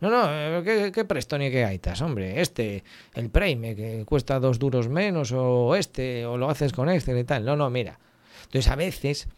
No, 0.01 0.11
no, 0.11 0.63
¿qué, 0.63 0.91
qué 0.93 1.05
presto 1.05 1.39
ni 1.39 1.51
qué 1.51 1.63
gaitas? 1.63 2.03
Hombre, 2.03 2.41
este, 2.41 2.85
el 3.15 3.31
Prime, 3.31 3.75
que 3.75 4.05
cuesta 4.05 4.41
dos 4.41 4.59
duros 4.59 4.89
menos, 4.89 5.33
o 5.33 5.75
este, 5.75 6.27
o 6.27 6.37
lo 6.37 6.51
haces 6.51 6.73
con 6.73 6.89
este 6.89 7.19
y 7.19 7.25
tal. 7.25 7.45
No, 7.45 7.57
no, 7.57 7.71
mira. 7.71 7.99
Entonces 8.45 8.71
a 8.71 8.77
veces 8.77 9.29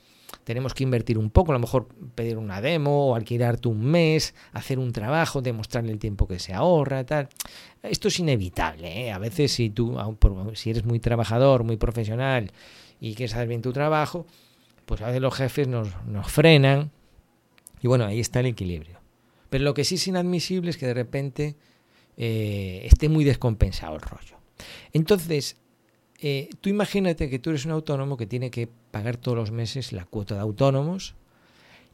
tenemos 0.45 0.75
que 0.75 0.85
invertir 0.85 1.19
un 1.19 1.31
poco, 1.31 1.53
a 1.53 1.55
lo 1.55 1.59
mejor 1.59 1.89
pedir 2.15 2.39
una 2.39 2.61
demo 2.61 3.09
o 3.09 3.15
alquilarte 3.15 3.69
un 3.69 3.85
mes, 3.85 4.35
hacer 4.53 4.79
un 4.79 4.93
trabajo, 4.93 5.43
demostrarle 5.43 5.93
el 5.93 5.99
tiempo 5.99 6.27
que 6.27 6.39
se 6.39 6.55
ahorra, 6.55 7.05
tal. 7.05 7.29
Esto 7.83 8.09
es 8.09 8.19
inevitable, 8.19 9.07
¿eh? 9.07 9.13
A 9.13 9.19
veces 9.19 9.53
si 9.53 9.71
tú, 9.71 9.97
si 10.55 10.71
eres 10.71 10.85
muy 10.85 11.01
trabajador, 11.01 11.65
muy 11.65 11.77
profesional 11.77 12.53
y 13.01 13.15
quieres 13.15 13.35
hacer 13.35 13.49
bien 13.49 13.63
tu 13.63 13.73
trabajo, 13.73 14.27
pues 14.87 15.01
a 15.03 15.07
veces 15.07 15.21
los 15.21 15.35
jefes 15.35 15.69
nos, 15.69 15.89
nos 16.07 16.31
frenan 16.31 16.91
y 17.81 17.89
bueno, 17.89 18.05
ahí 18.05 18.21
está 18.21 18.41
el 18.41 18.47
equilibrio. 18.47 18.99
Pero 19.51 19.65
lo 19.65 19.75
que 19.75 19.85
sí 19.85 19.95
es 19.95 20.07
inadmisible 20.07 20.71
es 20.71 20.77
que 20.77 20.87
de 20.87 20.95
repente 20.95 21.57
eh, 22.17 22.83
esté 22.85 23.09
muy 23.09 23.25
descompensado 23.25 23.95
el 23.95 24.03
rollo. 24.03 24.37
Entonces, 24.93 25.57
eh, 26.21 26.51
tú 26.61 26.69
imagínate 26.69 27.31
que 27.31 27.39
tú 27.39 27.51
eres 27.51 27.65
un 27.65 27.73
autónomo 27.73 28.17
que 28.17 28.27
tiene 28.27 28.51
que 28.51 28.69
pagar 28.91 29.17
todos 29.17 29.37
los 29.37 29.53
meses 29.53 29.93
la 29.93 30.05
cuota 30.05 30.35
de 30.35 30.41
autónomos 30.41 31.15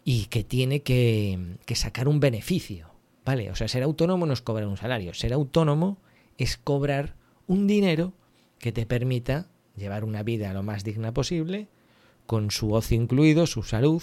y 0.04 0.26
que 0.26 0.44
tiene 0.44 0.82
que, 0.82 1.56
sacar 1.74 2.08
un 2.08 2.20
beneficio. 2.20 2.90
¿Vale? 3.24 3.50
O 3.50 3.54
sea, 3.54 3.68
ser 3.68 3.82
autónomo 3.82 4.26
no 4.26 4.34
es 4.34 4.42
cobrar 4.42 4.68
un 4.68 4.76
salario. 4.76 5.14
Ser 5.14 5.32
autónomo 5.32 5.96
es 6.36 6.58
cobrar 6.58 7.16
un 7.46 7.66
dinero 7.66 8.12
que 8.58 8.70
te 8.70 8.84
permita 8.84 9.48
llevar 9.76 10.04
una 10.04 10.22
vida 10.22 10.52
lo 10.52 10.62
más 10.62 10.84
digna 10.84 11.12
posible, 11.12 11.68
con 12.26 12.50
su 12.50 12.72
ocio 12.72 13.00
incluido, 13.00 13.46
su 13.46 13.62
salud, 13.62 14.02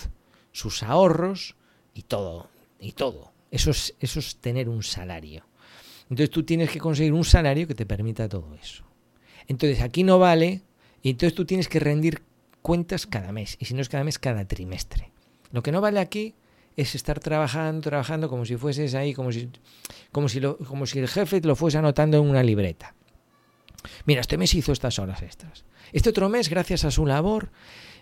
sus 0.52 0.82
ahorros 0.82 1.56
y 1.94 2.04
todo. 2.04 2.50
Y 2.80 2.94
todo. 2.94 3.32
Eso 3.52 3.70
es, 3.70 3.94
eso 4.00 4.20
es 4.20 4.38
tener 4.38 4.70
un 4.70 4.82
salario. 4.82 5.44
Entonces 6.04 6.32
tú 6.32 6.44
tienes 6.44 6.72
que 6.72 6.80
conseguir 6.80 7.14
un 7.14 7.24
salario 7.24 7.68
que 7.68 7.76
te 7.76 7.86
permita 7.86 8.28
todo 8.28 8.56
eso. 8.56 8.84
Entonces 9.52 9.82
aquí 9.82 10.04
no 10.04 10.18
vale, 10.18 10.62
y 11.04 11.10
entonces 11.10 11.36
tú 11.36 11.44
tienes 11.44 11.68
que 11.68 11.82
rendir 11.82 12.24
cuentas 12.62 13.06
cada 13.06 13.34
mes, 13.34 13.58
y 13.60 13.66
si 13.66 13.74
no 13.74 13.82
es 13.82 13.90
cada 13.90 14.06
mes, 14.06 14.18
cada 14.18 14.46
trimestre. 14.46 15.12
Lo 15.52 15.62
que 15.62 15.74
no 15.74 15.82
vale 15.82 16.00
aquí 16.00 16.36
es 16.78 16.96
estar 16.96 17.20
trabajando, 17.20 17.82
trabajando 17.82 18.30
como 18.30 18.46
si 18.46 18.56
fueses 18.56 18.96
ahí, 18.96 19.14
como 19.14 19.34
si, 19.34 19.50
como 20.14 20.30
si, 20.30 20.40
lo, 20.40 20.58
como 20.58 20.86
si 20.86 21.00
el 21.00 21.10
jefe 21.10 21.42
te 21.42 21.50
lo 21.50 21.58
fuese 21.58 21.78
anotando 21.78 22.16
en 22.18 22.30
una 22.30 22.44
libreta. 22.44 22.96
Mira, 24.06 24.22
este 24.22 24.38
mes 24.38 24.56
hizo 24.56 24.72
estas 24.72 25.00
horas 25.00 25.22
extras. 25.22 25.66
Este 25.92 26.12
otro 26.12 26.30
mes, 26.30 26.48
gracias 26.48 26.86
a 26.86 26.92
su 26.92 27.06
labor 27.06 27.52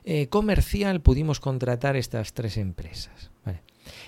eh, 0.03 0.27
comercial, 0.27 1.01
pudimos 1.01 1.39
contratar 1.39 1.95
estas 1.95 2.33
tres 2.33 2.57
empresas. 2.57 3.31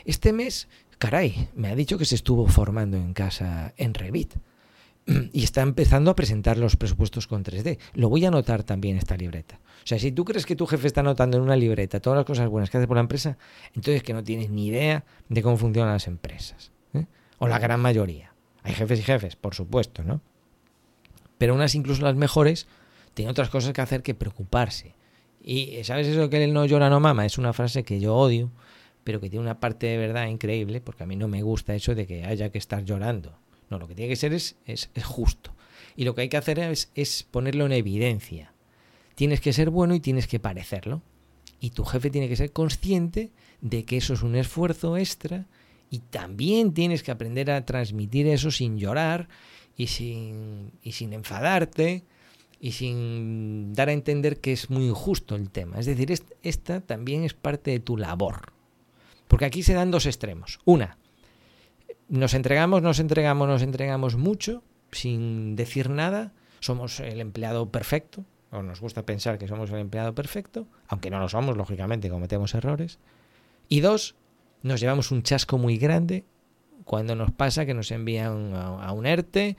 Este 0.06 0.32
mes, 0.32 0.68
caray, 1.00 1.50
me 1.56 1.70
ha 1.70 1.76
dicho 1.76 1.98
que 1.98 2.06
se 2.06 2.14
estuvo 2.14 2.46
formando 2.46 2.98
en 2.98 3.16
casa 3.16 3.74
en 3.78 3.96
Revit. 3.96 4.36
y 5.34 5.44
está 5.44 5.62
empezando 5.62 6.12
a 6.12 6.16
presentar 6.16 6.58
los 6.58 6.76
presupuestos 6.76 7.28
con 7.28 7.44
3D. 7.44 7.80
Lo 7.94 8.10
voy 8.10 8.26
a 8.26 8.30
anotar 8.30 8.64
también 8.64 8.98
esta 8.98 9.18
libreta. 9.18 9.60
O 9.84 9.88
sea, 9.88 10.00
si 10.00 10.12
tú 10.12 10.26
crees 10.26 10.46
que 10.46 10.56
tu 10.56 10.68
jefe 10.68 10.88
está 10.88 11.02
anotando 11.02 11.38
en 11.38 11.44
una 11.44 11.56
libreta 11.56 12.00
todas 12.00 12.18
las 12.18 12.26
cosas 12.26 12.48
buenas 12.50 12.70
que 12.70 12.78
hace 12.78 12.88
por 12.88 12.98
la 12.98 13.02
empresa, 13.02 13.38
entonces 13.74 14.04
que 14.04 14.14
no 14.14 14.24
tienes 14.24 14.50
ni 14.50 14.68
idea 14.68 15.04
de 15.30 15.42
cómo 15.42 15.58
funcionan 15.58 15.94
las 15.94 16.08
empresas. 16.08 16.72
¿eh? 16.94 17.06
O 17.40 17.48
la 17.48 17.60
gran 17.60 17.80
mayoría. 17.80 18.34
Hay 18.64 18.74
jefes 18.74 19.00
y 19.00 19.04
jefes, 19.04 19.36
por 19.36 19.56
supuesto, 19.56 20.04
¿no? 20.04 20.22
Pero 21.40 21.56
unas, 21.56 21.74
incluso 21.74 22.04
las 22.04 22.16
mejores, 22.16 22.68
tienen 23.16 23.32
otras 23.32 23.50
cosas 23.50 23.74
que 23.74 23.82
hacer 23.82 24.04
que 24.04 24.14
preocuparse. 24.14 24.94
Y 25.44 25.84
¿sabes 25.84 26.06
eso 26.06 26.30
que 26.30 26.44
él 26.44 26.54
no 26.54 26.66
llora, 26.66 26.92
no 26.92 27.00
mama? 27.00 27.26
Es 27.26 27.40
una 27.40 27.54
frase 27.54 27.84
que 27.84 28.00
yo 28.00 28.16
odio, 28.16 28.52
pero 29.04 29.20
que 29.20 29.30
tiene 29.30 29.44
una 29.44 29.60
parte 29.60 29.88
de 29.88 29.98
verdad 29.98 30.28
increíble, 30.28 30.82
porque 30.82 31.04
a 31.04 31.08
mí 31.08 31.16
no 31.16 31.28
me 31.28 31.42
gusta 31.42 31.74
eso 31.74 31.96
de 31.96 32.06
que 32.06 32.26
haya 32.26 32.52
que 32.52 32.60
estar 32.60 32.86
llorando. 32.86 33.41
No, 33.72 33.80
lo 33.80 33.88
que 33.88 33.96
tiene 33.96 34.10
que 34.10 34.18
ser 34.18 34.34
es, 34.34 34.58
es, 34.66 34.90
justo. 35.04 35.56
Y 35.96 36.04
lo 36.04 36.14
que 36.14 36.22
hay 36.22 36.30
que 36.30 36.38
hacer 36.38 36.60
es, 36.60 36.92
es 36.94 37.24
ponerlo 37.24 37.66
en 37.66 37.72
evidencia. 37.72 38.54
Tienes 39.16 39.40
que 39.40 39.54
ser 39.54 39.70
bueno 39.70 39.96
y 39.96 40.02
tienes 40.02 40.28
que 40.28 40.40
parecerlo. 40.40 41.02
Y 41.62 41.70
tu 41.70 41.86
jefe 41.86 42.10
tiene 42.10 42.28
que 42.28 42.36
ser 42.36 42.52
consciente 42.52 43.32
de 43.62 43.86
que 43.86 43.98
eso 43.98 44.14
es 44.14 44.24
un 44.24 44.36
esfuerzo 44.36 44.98
extra 44.98 45.48
y 45.90 46.00
también 46.00 46.74
tienes 46.74 47.02
que 47.02 47.12
aprender 47.12 47.50
a 47.50 47.66
transmitir 47.66 48.28
eso 48.28 48.52
sin 48.52 48.78
llorar 48.78 49.30
y 49.78 49.88
sin, 49.88 50.74
y 50.84 50.92
sin 50.92 51.14
enfadarte 51.14 52.04
y 52.60 52.74
sin 52.74 53.74
dar 53.74 53.90
a 53.90 53.94
entender 53.94 54.40
que 54.40 54.52
es 54.52 54.70
muy 54.70 54.88
injusto 54.88 55.36
el 55.36 55.50
tema. 55.50 55.80
Es 55.80 55.86
decir, 55.86 56.14
esta 56.44 56.82
también 56.82 57.24
es 57.24 57.34
parte 57.34 57.72
de 57.72 57.80
tu 57.80 57.98
labor. 57.98 58.54
Porque 59.28 59.46
aquí 59.46 59.64
se 59.64 59.74
dan 59.74 59.92
dos 59.92 60.06
extremos. 60.06 60.60
Una, 60.66 60.98
nos 62.12 62.34
entregamos, 62.34 62.82
nos 62.82 63.00
entregamos, 63.00 63.48
nos 63.48 63.62
entregamos 63.62 64.18
mucho 64.18 64.64
sin 64.92 65.56
decir 65.56 65.90
nada. 65.90 66.34
Somos 66.60 67.00
el 67.00 67.22
empleado 67.22 67.72
perfecto, 67.72 68.26
o 68.52 68.62
nos 68.62 68.82
gusta 68.82 69.04
pensar 69.06 69.38
que 69.38 69.48
somos 69.48 69.72
el 69.72 69.80
empleado 69.80 70.14
perfecto, 70.14 70.68
aunque 70.88 71.10
no 71.10 71.20
lo 71.20 71.30
somos, 71.30 71.56
lógicamente 71.56 72.10
cometemos 72.10 72.54
errores. 72.54 73.00
Y 73.70 73.80
dos, 73.80 74.16
nos 74.62 74.82
llevamos 74.82 75.12
un 75.12 75.24
chasco 75.24 75.58
muy 75.58 75.78
grande 75.78 76.26
cuando 76.84 77.16
nos 77.16 77.32
pasa 77.32 77.66
que 77.66 77.74
nos 77.74 77.92
envían 77.92 78.54
a, 78.54 78.92
un 78.92 79.06
ERTE 79.06 79.56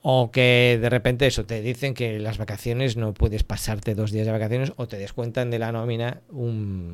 o 0.00 0.30
que 0.30 0.78
de 0.80 0.88
repente 0.88 1.26
eso 1.26 1.44
te 1.44 1.60
dicen 1.60 1.92
que 1.92 2.18
las 2.18 2.38
vacaciones 2.38 2.96
no 2.96 3.12
puedes 3.12 3.44
pasarte 3.44 3.94
dos 3.94 4.10
días 4.10 4.24
de 4.24 4.32
vacaciones 4.32 4.72
o 4.76 4.88
te 4.88 4.96
descuentan 4.96 5.50
de 5.50 5.58
la 5.58 5.70
nómina 5.70 6.22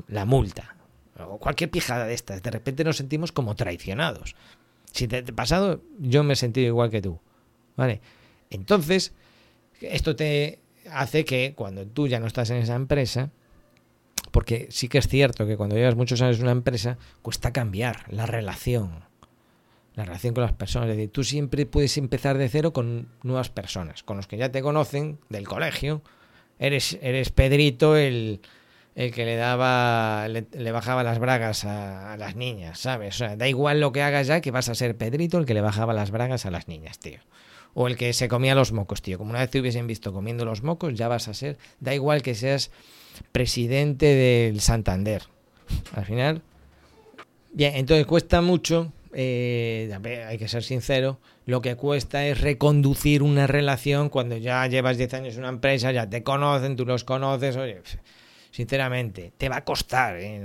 la 0.08 0.24
multa 0.24 0.74
o 1.20 1.38
cualquier 1.38 1.70
pijada 1.70 2.06
de 2.06 2.14
estas. 2.14 2.42
De 2.42 2.50
repente 2.50 2.82
nos 2.82 2.96
sentimos 2.96 3.30
como 3.30 3.54
traicionados. 3.54 4.34
Si 4.94 5.08
te 5.08 5.18
ha 5.18 5.24
pasado, 5.24 5.82
yo 5.98 6.22
me 6.22 6.34
he 6.34 6.36
sentido 6.36 6.68
igual 6.68 6.88
que 6.88 7.02
tú. 7.02 7.18
¿Vale? 7.76 8.00
Entonces, 8.48 9.12
esto 9.80 10.14
te 10.14 10.60
hace 10.88 11.24
que 11.24 11.54
cuando 11.56 11.84
tú 11.84 12.06
ya 12.06 12.20
no 12.20 12.28
estás 12.28 12.50
en 12.50 12.58
esa 12.58 12.76
empresa, 12.76 13.32
porque 14.30 14.68
sí 14.70 14.88
que 14.88 14.98
es 14.98 15.08
cierto 15.08 15.48
que 15.48 15.56
cuando 15.56 15.74
llevas 15.74 15.96
muchos 15.96 16.22
años 16.22 16.36
en 16.36 16.44
una 16.44 16.52
empresa, 16.52 16.96
cuesta 17.22 17.52
cambiar 17.52 18.04
la 18.12 18.26
relación. 18.26 19.02
La 19.96 20.04
relación 20.04 20.32
con 20.32 20.42
las 20.42 20.52
personas. 20.52 20.88
Es 20.88 20.96
decir, 20.96 21.10
tú 21.10 21.24
siempre 21.24 21.66
puedes 21.66 21.98
empezar 21.98 22.38
de 22.38 22.48
cero 22.48 22.72
con 22.72 23.08
nuevas 23.24 23.48
personas, 23.48 24.04
con 24.04 24.16
los 24.16 24.28
que 24.28 24.36
ya 24.36 24.52
te 24.52 24.62
conocen 24.62 25.18
del 25.28 25.48
colegio. 25.48 26.02
Eres, 26.60 26.98
eres 27.02 27.30
Pedrito, 27.30 27.96
el, 27.96 28.42
el 28.94 29.12
que 29.12 29.24
le 29.24 29.36
daba, 29.36 30.28
le, 30.28 30.72
bajaba 30.72 31.02
las 31.02 31.18
bragas 31.18 31.64
a, 31.64 32.16
las 32.16 32.36
niñas, 32.36 32.78
¿sabes? 32.78 33.16
O 33.16 33.18
sea, 33.18 33.36
da 33.36 33.48
igual 33.48 33.80
lo 33.80 33.92
que 33.92 34.02
hagas 34.02 34.28
ya 34.28 34.40
que 34.40 34.52
vas 34.52 34.68
a 34.68 34.74
ser 34.74 34.96
Pedrito 34.96 35.38
el 35.38 35.46
que 35.46 35.54
le 35.54 35.60
bajaba 35.60 35.92
las 35.92 36.10
bragas 36.10 36.46
a 36.46 36.50
las 36.50 36.68
niñas, 36.68 36.98
tío. 36.98 37.18
O 37.74 37.88
el 37.88 37.96
que 37.96 38.12
se 38.12 38.28
comía 38.28 38.54
los 38.54 38.70
mocos, 38.70 39.02
tío. 39.02 39.18
Como 39.18 39.30
una 39.30 39.40
vez 39.40 39.50
te 39.50 39.58
hubiesen 39.58 39.88
visto 39.88 40.12
comiendo 40.12 40.44
los 40.44 40.62
mocos, 40.62 40.94
ya 40.94 41.08
vas 41.08 41.26
a 41.26 41.34
ser. 41.34 41.58
Da 41.80 41.92
igual 41.92 42.22
que 42.22 42.36
seas 42.36 42.70
presidente 43.32 44.06
del 44.06 44.60
Santander. 44.60 45.24
Al 45.94 46.04
final. 46.04 46.42
Bien, 47.52 47.74
entonces 47.74 48.06
cuesta 48.06 48.42
mucho. 48.42 48.92
Eh, 49.12 49.92
hay 50.28 50.38
que 50.38 50.46
ser 50.46 50.62
sincero. 50.62 51.18
Lo 51.46 51.62
que 51.62 51.74
cuesta 51.74 52.24
es 52.26 52.40
reconducir 52.40 53.24
una 53.24 53.48
relación 53.48 54.08
cuando 54.08 54.36
ya 54.36 54.64
llevas 54.68 54.96
10 54.96 55.14
años 55.14 55.34
en 55.34 55.40
una 55.40 55.48
empresa, 55.48 55.90
ya 55.90 56.08
te 56.08 56.22
conocen, 56.22 56.76
tú 56.76 56.86
los 56.86 57.02
conoces. 57.02 57.56
Oye 57.56 57.82
sinceramente. 58.54 59.32
Te 59.36 59.48
va 59.48 59.56
a 59.56 59.64
costar, 59.64 60.16
¿eh? 60.16 60.40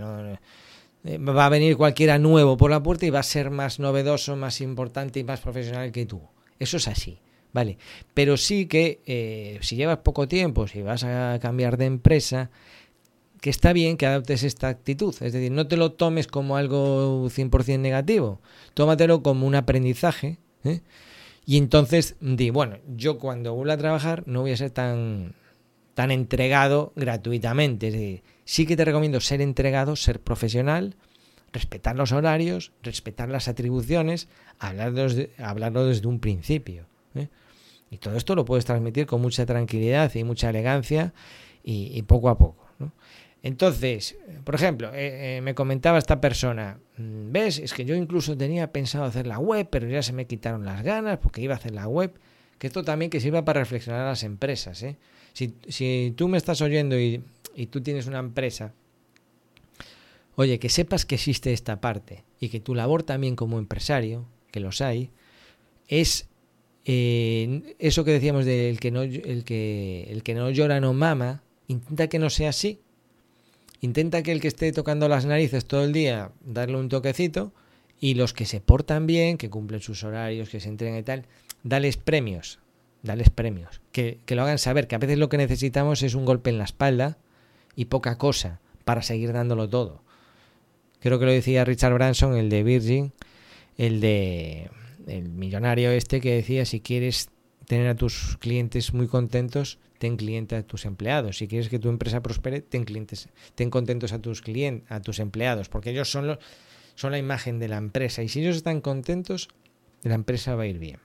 Eh, 1.05 1.17
va 1.19 1.45
a 1.45 1.49
venir 1.49 1.77
cualquiera 1.77 2.17
nuevo 2.17 2.57
por 2.57 2.71
la 2.71 2.81
puerta 2.81 3.05
y 3.05 3.11
va 3.11 3.19
a 3.19 3.23
ser 3.23 3.51
más 3.51 3.79
novedoso, 3.79 4.35
más 4.35 4.61
importante 4.61 5.19
y 5.19 5.23
más 5.23 5.41
profesional 5.41 5.91
que 5.91 6.07
tú. 6.07 6.19
Eso 6.57 6.77
es 6.77 6.87
así, 6.87 7.19
¿vale? 7.53 7.77
Pero 8.15 8.35
sí 8.35 8.65
que 8.65 8.99
eh, 9.05 9.59
si 9.61 9.75
llevas 9.75 9.99
poco 9.99 10.27
tiempo, 10.27 10.67
si 10.67 10.81
vas 10.81 11.03
a 11.03 11.37
cambiar 11.39 11.77
de 11.77 11.85
empresa, 11.85 12.49
que 13.41 13.51
está 13.51 13.73
bien 13.73 13.95
que 13.95 14.07
adoptes 14.07 14.41
esta 14.41 14.69
actitud. 14.69 15.13
Es 15.21 15.31
decir, 15.31 15.51
no 15.51 15.67
te 15.67 15.77
lo 15.77 15.91
tomes 15.91 16.25
como 16.25 16.57
algo 16.57 17.29
100% 17.29 17.79
negativo, 17.79 18.41
tómatelo 18.73 19.21
como 19.21 19.45
un 19.45 19.53
aprendizaje. 19.53 20.39
Y 21.45 21.57
entonces 21.57 22.15
di, 22.19 22.49
bueno, 22.49 22.79
yo 22.97 23.19
cuando 23.19 23.53
vuelva 23.53 23.75
a 23.75 23.77
trabajar 23.77 24.23
no 24.25 24.41
voy 24.41 24.51
a 24.51 24.57
ser 24.57 24.71
tan 24.71 25.35
tan 25.99 26.11
entregado 26.11 26.93
gratuitamente. 26.95 28.23
sí 28.45 28.65
que 28.65 28.77
te 28.77 28.85
recomiendo 28.85 29.19
ser 29.19 29.41
entregado, 29.41 29.97
ser 29.97 30.21
profesional, 30.21 30.95
respetar 31.51 31.97
los 31.97 32.13
horarios, 32.13 32.71
respetar 32.83 33.27
las 33.27 33.49
atribuciones, 33.49 34.29
hablarlo 34.59 35.03
desde, 35.03 35.31
hablarlo 35.39 35.85
desde 35.85 36.07
un 36.07 36.21
principio. 36.21 36.85
¿eh? 37.15 37.27
Y 37.91 37.97
todo 37.97 38.15
esto 38.15 38.33
lo 38.33 38.45
puedes 38.45 38.63
transmitir 38.63 39.07
con 39.07 39.19
mucha 39.19 39.45
tranquilidad 39.45 40.15
y 40.15 40.23
mucha 40.23 40.49
elegancia 40.51 41.11
y, 41.65 42.01
poco 42.03 42.29
a 42.29 42.37
poco. 42.37 42.65
Entonces, 43.43 44.15
por 44.45 44.55
ejemplo, 44.55 44.93
eh, 44.93 45.39
eh, 45.39 45.41
me 45.41 45.53
comentaba 45.53 45.97
esta 45.97 46.21
persona, 46.21 46.79
mm, 46.95 47.33
¿ves? 47.33 47.59
Es 47.59 47.73
que 47.73 47.83
yo 47.83 47.93
incluso 47.93 48.37
tenía 48.37 48.71
pensado 48.71 49.03
hacer 49.03 49.27
la 49.27 49.39
web, 49.39 49.67
pero 49.69 49.85
ya 49.89 50.01
se 50.01 50.13
me 50.13 50.27
quitaron 50.27 50.63
las 50.63 50.81
ganas 50.81 51.17
porque 51.17 51.41
iba 51.41 51.55
a 51.55 51.57
hacer 51.57 51.73
la 51.73 51.89
web. 51.89 52.13
Que 52.57 52.67
esto 52.67 52.85
también 52.85 53.11
que 53.11 53.19
sirva 53.19 53.43
para 53.43 53.59
reflexionar 53.59 54.03
a 54.03 54.09
las 54.11 54.23
empresas. 54.23 54.81
¿eh? 54.83 54.95
Si, 55.33 56.13
tú 56.15 56.27
me 56.27 56.37
estás 56.37 56.61
oyendo 56.61 56.99
y, 56.99 57.23
tú 57.69 57.81
tienes 57.81 58.07
una 58.07 58.19
empresa, 58.19 58.73
oye, 60.35 60.59
que 60.59 60.69
sepas 60.69 61.05
que 61.05 61.15
existe 61.15 61.53
esta 61.53 61.81
parte 61.81 62.23
y 62.39 62.49
que 62.49 62.59
tu 62.59 62.75
labor 62.75 63.03
también 63.03 63.35
como 63.35 63.59
empresario, 63.59 64.25
que 64.51 64.59
los 64.59 64.81
hay, 64.81 65.09
es 65.87 66.27
eh, 66.85 67.75
eso 67.79 68.03
que 68.03 68.11
decíamos 68.11 68.45
del 68.45 68.79
que 68.79 68.91
no, 68.91 69.01
el 69.01 69.43
que, 69.43 70.07
el 70.09 70.23
que 70.23 70.33
no 70.33 70.49
llora 70.49 70.79
no 70.79 70.93
mama, 70.93 71.43
intenta 71.67 72.07
que 72.07 72.19
no 72.19 72.29
sea 72.29 72.49
así. 72.49 72.79
Intenta 73.81 74.23
que 74.23 74.31
el 74.31 74.41
que 74.41 74.49
esté 74.49 74.71
tocando 74.73 75.07
las 75.07 75.25
narices 75.25 75.65
todo 75.65 75.83
el 75.83 75.93
día, 75.93 76.31
darle 76.43 76.77
un 76.77 76.89
toquecito, 76.89 77.53
y 77.99 78.13
los 78.13 78.33
que 78.33 78.45
se 78.45 78.61
portan 78.61 79.07
bien, 79.07 79.37
que 79.37 79.49
cumplen 79.49 79.81
sus 79.81 80.03
horarios, 80.03 80.49
que 80.49 80.59
se 80.59 80.69
entregan 80.69 80.99
y 80.99 81.03
tal, 81.03 81.25
dales 81.63 81.97
premios, 81.97 82.59
dales 83.03 83.29
premios, 83.29 83.81
que, 83.91 84.19
que 84.25 84.35
lo 84.35 84.43
hagan 84.43 84.59
saber, 84.59 84.87
que 84.87 84.95
a 84.95 84.99
veces 84.99 85.17
lo 85.17 85.29
que 85.29 85.37
necesitamos 85.37 86.03
es 86.03 86.15
un 86.15 86.25
golpe 86.25 86.49
en 86.49 86.57
la 86.57 86.65
espalda 86.65 87.17
y 87.75 87.85
poca 87.85 88.17
cosa 88.17 88.59
para 88.85 89.01
seguir 89.01 89.33
dándolo 89.33 89.69
todo. 89.69 90.03
Creo 90.99 91.19
que 91.19 91.25
lo 91.25 91.31
decía 91.31 91.63
Richard 91.65 91.93
Branson, 91.93 92.35
el 92.35 92.49
de 92.49 92.63
Virgin, 92.63 93.13
el 93.77 94.01
de 94.01 94.69
el 95.07 95.29
millonario 95.29 95.91
este 95.91 96.21
que 96.21 96.35
decía 96.35 96.65
si 96.65 96.81
quieres 96.81 97.29
tener 97.65 97.87
a 97.87 97.95
tus 97.95 98.37
clientes 98.37 98.93
muy 98.93 99.07
contentos, 99.07 99.79
ten 99.97 100.17
clientes 100.17 100.59
a 100.59 100.63
tus 100.63 100.85
empleados. 100.85 101.37
Si 101.37 101.47
quieres 101.47 101.69
que 101.69 101.79
tu 101.79 101.89
empresa 101.89 102.21
prospere, 102.21 102.61
ten 102.61 102.83
clientes, 102.83 103.29
ten 103.55 103.69
contentos 103.69 104.11
a 104.11 104.19
tus 104.19 104.41
clientes, 104.41 104.91
a 104.91 105.01
tus 105.01 105.19
empleados, 105.19 105.69
porque 105.69 105.91
ellos 105.91 106.09
son 106.11 106.27
los, 106.27 106.39
son 106.95 107.11
la 107.11 107.17
imagen 107.17 107.59
de 107.59 107.67
la 107.67 107.77
empresa 107.77 108.23
y 108.23 108.29
si 108.29 108.41
ellos 108.41 108.57
están 108.57 108.81
contentos, 108.81 109.49
la 110.03 110.15
empresa 110.15 110.55
va 110.55 110.63
a 110.63 110.67
ir 110.67 110.79
bien. 110.79 110.99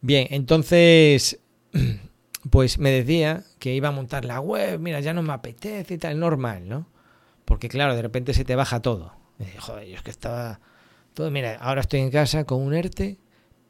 Bien, 0.00 0.26
entonces, 0.30 1.40
pues 2.50 2.78
me 2.78 2.90
decía 2.90 3.44
que 3.58 3.74
iba 3.74 3.88
a 3.88 3.92
montar 3.92 4.24
la 4.24 4.40
web, 4.40 4.78
mira, 4.80 5.00
ya 5.00 5.12
no 5.12 5.22
me 5.22 5.32
apetece 5.32 5.94
y 5.94 5.98
tal, 5.98 6.18
normal, 6.18 6.68
¿no? 6.68 6.88
Porque 7.44 7.68
claro, 7.68 7.96
de 7.96 8.02
repente 8.02 8.34
se 8.34 8.44
te 8.44 8.54
baja 8.54 8.80
todo. 8.82 9.14
joder, 9.58 9.88
yo 9.88 9.96
es 9.96 10.02
que 10.02 10.10
estaba 10.10 10.60
todo, 11.14 11.30
mira, 11.30 11.56
ahora 11.56 11.80
estoy 11.80 12.00
en 12.00 12.10
casa 12.10 12.44
con 12.44 12.60
un 12.60 12.74
ERTE, 12.74 13.18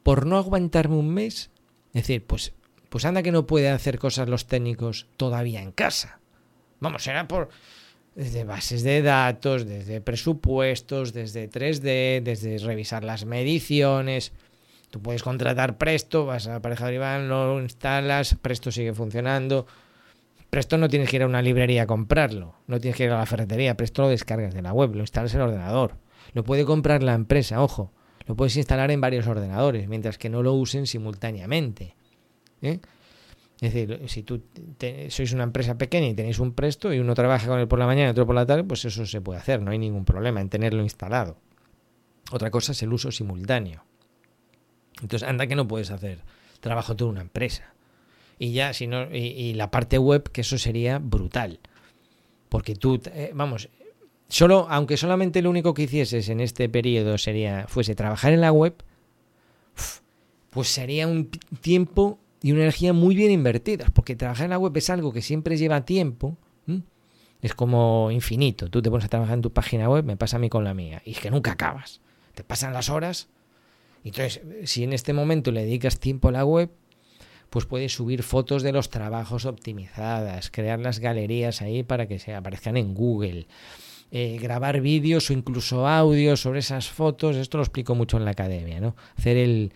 por 0.03 0.25
no 0.25 0.37
aguantarme 0.37 0.95
un 0.95 1.09
mes, 1.09 1.51
es 1.93 2.03
decir, 2.03 2.25
pues 2.25 2.53
pues 2.89 3.05
anda 3.05 3.23
que 3.23 3.31
no 3.31 3.45
puede 3.45 3.69
hacer 3.69 3.99
cosas 3.99 4.27
los 4.27 4.47
técnicos 4.47 5.07
todavía 5.15 5.61
en 5.61 5.71
casa. 5.71 6.19
Vamos, 6.79 7.03
será 7.03 7.27
por 7.27 7.49
desde 8.15 8.43
bases 8.43 8.83
de 8.83 9.01
datos, 9.01 9.65
desde 9.65 10.01
presupuestos, 10.01 11.13
desde 11.13 11.49
3D, 11.49 12.21
desde 12.23 12.57
revisar 12.57 13.03
las 13.03 13.25
mediciones. 13.25 14.33
Tú 14.89 15.01
puedes 15.01 15.21
contratar 15.21 15.77
Presto, 15.77 16.25
vas 16.25 16.47
a 16.47 16.61
Pareja 16.61 16.87
de 16.87 16.95
Iván, 16.95 17.29
lo 17.29 17.61
instalas, 17.61 18.35
Presto 18.41 18.71
sigue 18.71 18.93
funcionando. 18.93 19.67
Presto 20.49 20.77
no 20.77 20.89
tienes 20.89 21.09
que 21.09 21.17
ir 21.17 21.23
a 21.23 21.27
una 21.27 21.43
librería 21.43 21.83
a 21.83 21.87
comprarlo, 21.87 22.55
no 22.65 22.79
tienes 22.79 22.97
que 22.97 23.03
ir 23.03 23.11
a 23.11 23.19
la 23.19 23.25
ferretería, 23.27 23.77
Presto 23.77 24.01
lo 24.01 24.09
descargas 24.09 24.53
de 24.53 24.63
la 24.63 24.73
web, 24.73 24.95
lo 24.95 25.01
instalas 25.01 25.33
en 25.35 25.41
el 25.41 25.47
ordenador. 25.47 25.95
Lo 26.33 26.43
puede 26.43 26.65
comprar 26.65 27.03
la 27.03 27.13
empresa, 27.13 27.61
ojo, 27.61 27.91
lo 28.25 28.35
puedes 28.35 28.55
instalar 28.57 28.89
en 28.89 28.99
varios 28.99 29.27
ordenadores, 29.27 29.87
mientras 29.87 30.17
que 30.17 30.29
no 30.29 30.41
lo 30.41 30.53
usen 30.53 30.87
simultáneamente. 30.87 31.95
¿eh? 32.63 32.79
Es 33.61 33.73
decir, 33.73 34.01
si 34.07 34.23
tú 34.23 34.41
sois 35.09 35.33
una 35.33 35.43
empresa 35.43 35.77
pequeña 35.77 36.07
y 36.07 36.13
tenéis 36.15 36.39
un 36.39 36.53
presto 36.53 36.93
y 36.93 36.99
uno 36.99 37.13
trabaja 37.13 37.47
con 37.47 37.59
él 37.59 37.67
por 37.67 37.77
la 37.77 37.85
mañana 37.85 38.07
y 38.07 38.11
otro 38.11 38.25
por 38.25 38.35
la 38.35 38.45
tarde, 38.45 38.63
pues 38.63 38.85
eso 38.85 39.05
se 39.05 39.21
puede 39.21 39.39
hacer, 39.39 39.61
no 39.61 39.71
hay 39.71 39.77
ningún 39.77 40.05
problema 40.05 40.41
en 40.41 40.49
tenerlo 40.49 40.81
instalado. 40.81 41.37
Otra 42.31 42.49
cosa 42.51 42.71
es 42.71 42.81
el 42.83 42.93
uso 42.93 43.11
simultáneo. 43.11 43.83
Entonces, 45.01 45.27
anda 45.27 45.47
que 45.47 45.55
no 45.55 45.67
puedes 45.67 45.91
hacer 45.91 46.19
trabajo 46.59 46.95
tú 46.95 47.05
en 47.05 47.11
una 47.11 47.21
empresa. 47.21 47.73
Y 48.37 48.53
ya, 48.53 48.73
si 48.73 48.87
no, 48.87 49.13
y, 49.13 49.53
la 49.53 49.71
parte 49.71 49.97
web, 49.97 50.31
que 50.31 50.41
eso 50.41 50.57
sería 50.57 50.99
brutal. 50.99 51.59
Porque 52.47 52.75
tú, 52.75 53.01
eh, 53.13 53.31
vamos, 53.33 53.69
solo, 54.27 54.67
aunque 54.69 54.97
solamente 54.97 55.41
lo 55.41 55.49
único 55.49 55.73
que 55.73 55.83
hicieses 55.83 56.29
en 56.29 56.39
este 56.39 56.69
periodo 56.69 57.17
sería, 57.17 57.65
fuese 57.67 57.95
trabajar 57.95 58.33
en 58.33 58.41
la 58.41 58.51
web, 58.51 58.75
pues 60.49 60.69
sería 60.69 61.07
un 61.07 61.29
tiempo 61.61 62.19
y 62.41 62.53
una 62.53 62.61
energía 62.61 62.93
muy 62.93 63.15
bien 63.15 63.31
invertida, 63.31 63.87
porque 63.93 64.15
trabajar 64.15 64.45
en 64.45 64.51
la 64.51 64.57
web 64.57 64.75
es 64.77 64.89
algo 64.89 65.11
que 65.11 65.21
siempre 65.21 65.57
lleva 65.57 65.85
tiempo, 65.85 66.37
es 67.41 67.53
como 67.53 68.11
infinito. 68.11 68.69
Tú 68.69 68.81
te 68.81 68.89
pones 68.89 69.05
a 69.05 69.09
trabajar 69.09 69.35
en 69.35 69.41
tu 69.41 69.53
página 69.53 69.89
web, 69.89 70.03
me 70.03 70.17
pasa 70.17 70.37
a 70.37 70.39
mí 70.39 70.49
con 70.49 70.63
la 70.63 70.73
mía, 70.73 71.01
y 71.05 71.11
es 71.11 71.19
que 71.19 71.31
nunca 71.31 71.51
acabas. 71.51 72.01
Te 72.35 72.43
pasan 72.43 72.73
las 72.73 72.89
horas. 72.89 73.29
Entonces, 74.03 74.41
si 74.63 74.83
en 74.83 74.93
este 74.93 75.13
momento 75.13 75.51
le 75.51 75.63
dedicas 75.63 75.99
tiempo 75.99 76.29
a 76.29 76.31
la 76.31 76.45
web, 76.45 76.71
pues 77.49 77.65
puedes 77.65 77.93
subir 77.93 78.23
fotos 78.23 78.63
de 78.63 78.71
los 78.71 78.89
trabajos 78.89 79.45
optimizadas, 79.45 80.51
crear 80.51 80.79
las 80.79 80.99
galerías 80.99 81.61
ahí 81.61 81.83
para 81.83 82.07
que 82.07 82.19
se 82.19 82.33
aparezcan 82.33 82.77
en 82.77 82.93
Google, 82.93 83.47
eh, 84.11 84.37
grabar 84.41 84.81
vídeos 84.81 85.29
o 85.29 85.33
incluso 85.33 85.87
audios 85.87 86.41
sobre 86.41 86.59
esas 86.59 86.89
fotos. 86.89 87.35
Esto 87.35 87.57
lo 87.57 87.63
explico 87.63 87.95
mucho 87.95 88.17
en 88.17 88.25
la 88.25 88.31
academia, 88.31 88.79
¿no? 88.79 88.95
Hacer 89.17 89.37
el, 89.37 89.73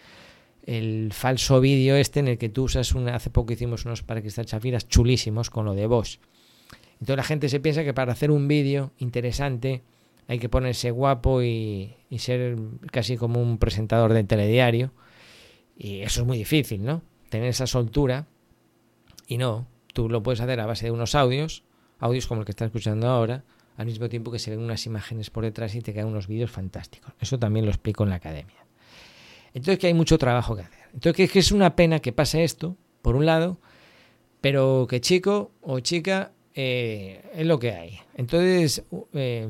el 0.66 1.12
falso 1.14 1.60
vídeo 1.60 1.96
este 1.96 2.20
en 2.20 2.28
el 2.28 2.38
que 2.38 2.50
tú 2.50 2.64
usas 2.64 2.94
una, 2.94 3.16
hace 3.16 3.30
poco 3.30 3.54
hicimos 3.54 3.86
unos 3.86 4.04
paraquistas 4.04 4.46
chafiras 4.46 4.88
chulísimos 4.88 5.50
con 5.50 5.66
lo 5.66 5.74
de 5.74 5.88
Bosch. 5.88 6.20
Entonces 6.94 7.18
la 7.18 7.24
gente 7.24 7.50
se 7.50 7.60
piensa 7.60 7.84
que 7.84 7.94
para 7.94 8.14
hacer 8.14 8.32
un 8.32 8.48
vídeo 8.48 8.92
interesante 8.98 9.84
hay 10.28 10.40
que 10.40 10.50
ponerse 10.50 10.92
guapo 10.92 11.42
y, 11.42 11.96
ser 12.18 12.58
casi 12.92 13.18
como 13.18 13.42
un 13.42 13.58
presentador 13.58 14.14
de 14.14 14.24
telediario. 14.24 14.92
Y 15.78 16.02
eso 16.02 16.22
es 16.22 16.28
muy 16.28 16.38
difícil, 16.38 16.84
¿no? 16.84 17.02
Tener 17.30 17.50
esa 17.50 17.68
soltura. 17.68 18.28
Y 19.28 19.38
no, 19.38 19.68
tú 19.94 20.10
lo 20.10 20.22
puedes 20.24 20.42
hacer 20.42 20.60
a 20.60 20.66
base 20.66 20.86
de 20.86 20.92
unos 20.92 21.16
audios, 21.16 21.64
audios 22.00 22.28
como 22.28 22.42
el 22.42 22.46
que 22.46 22.52
estás 22.52 22.68
escuchando 22.68 23.08
ahora, 23.08 23.44
al 23.78 23.86
mismo 23.86 24.10
tiempo 24.10 24.32
que 24.32 24.40
se 24.40 24.52
ven 24.52 24.60
unas 24.60 24.86
imágenes 24.86 25.30
por 25.30 25.44
detrás 25.44 25.74
y 25.76 25.82
te 25.82 25.94
quedan 25.94 26.08
unos 26.08 26.28
vídeos 26.28 26.52
fantásticos. 26.52 27.14
Eso 27.20 27.40
también 27.40 27.66
lo 27.66 27.72
explico 27.72 28.04
en 28.04 28.12
la 28.12 28.18
academia. 28.18 28.66
Entonces 29.54 29.80
que 29.80 29.88
hay 29.88 29.94
mucho 29.94 30.18
trabajo 30.18 30.56
que 30.56 30.64
hacer. 30.64 30.80
Entonces 30.94 31.32
que 31.32 31.40
es 31.40 31.52
una 31.52 31.76
pena 31.76 32.00
que 32.00 32.12
pase 32.12 32.44
esto, 32.44 32.76
por 33.02 33.16
un 33.16 33.26
lado, 33.26 33.60
pero 34.42 34.88
que 34.90 35.02
chico 35.02 35.52
o 35.62 35.80
chica 35.80 36.32
eh, 36.54 37.24
es 37.34 37.46
lo 37.46 37.60
que 37.60 37.72
hay. 37.72 38.00
Entonces, 38.16 38.84
eh, 39.14 39.48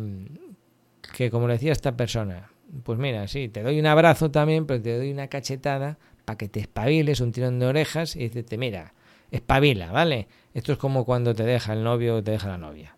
que 1.12 1.30
como 1.30 1.48
le 1.48 1.54
decía 1.54 1.72
esta 1.72 1.96
persona, 1.98 2.52
pues 2.84 2.98
mira, 2.98 3.28
sí, 3.28 3.50
te 3.50 3.62
doy 3.62 3.80
un 3.80 3.86
abrazo 3.86 4.32
también, 4.32 4.66
pero 4.66 4.82
te 4.82 4.98
doy 4.98 5.12
una 5.12 5.28
cachetada 5.28 5.98
para 6.26 6.38
que 6.38 6.48
te 6.48 6.60
espabiles, 6.60 7.20
un 7.20 7.32
tirón 7.32 7.60
de 7.60 7.66
orejas 7.66 8.16
y 8.16 8.30
dices, 8.30 8.58
mira, 8.58 8.94
espabila, 9.32 9.92
¿vale? 9.92 10.28
Esto 10.54 10.74
es 10.74 10.78
como 10.78 11.06
cuando 11.06 11.34
te 11.34 11.44
deja 11.44 11.74
el 11.74 11.84
novio 11.84 12.18
o 12.18 12.24
te 12.24 12.32
deja 12.32 12.48
la 12.48 12.58
novia. 12.58 12.96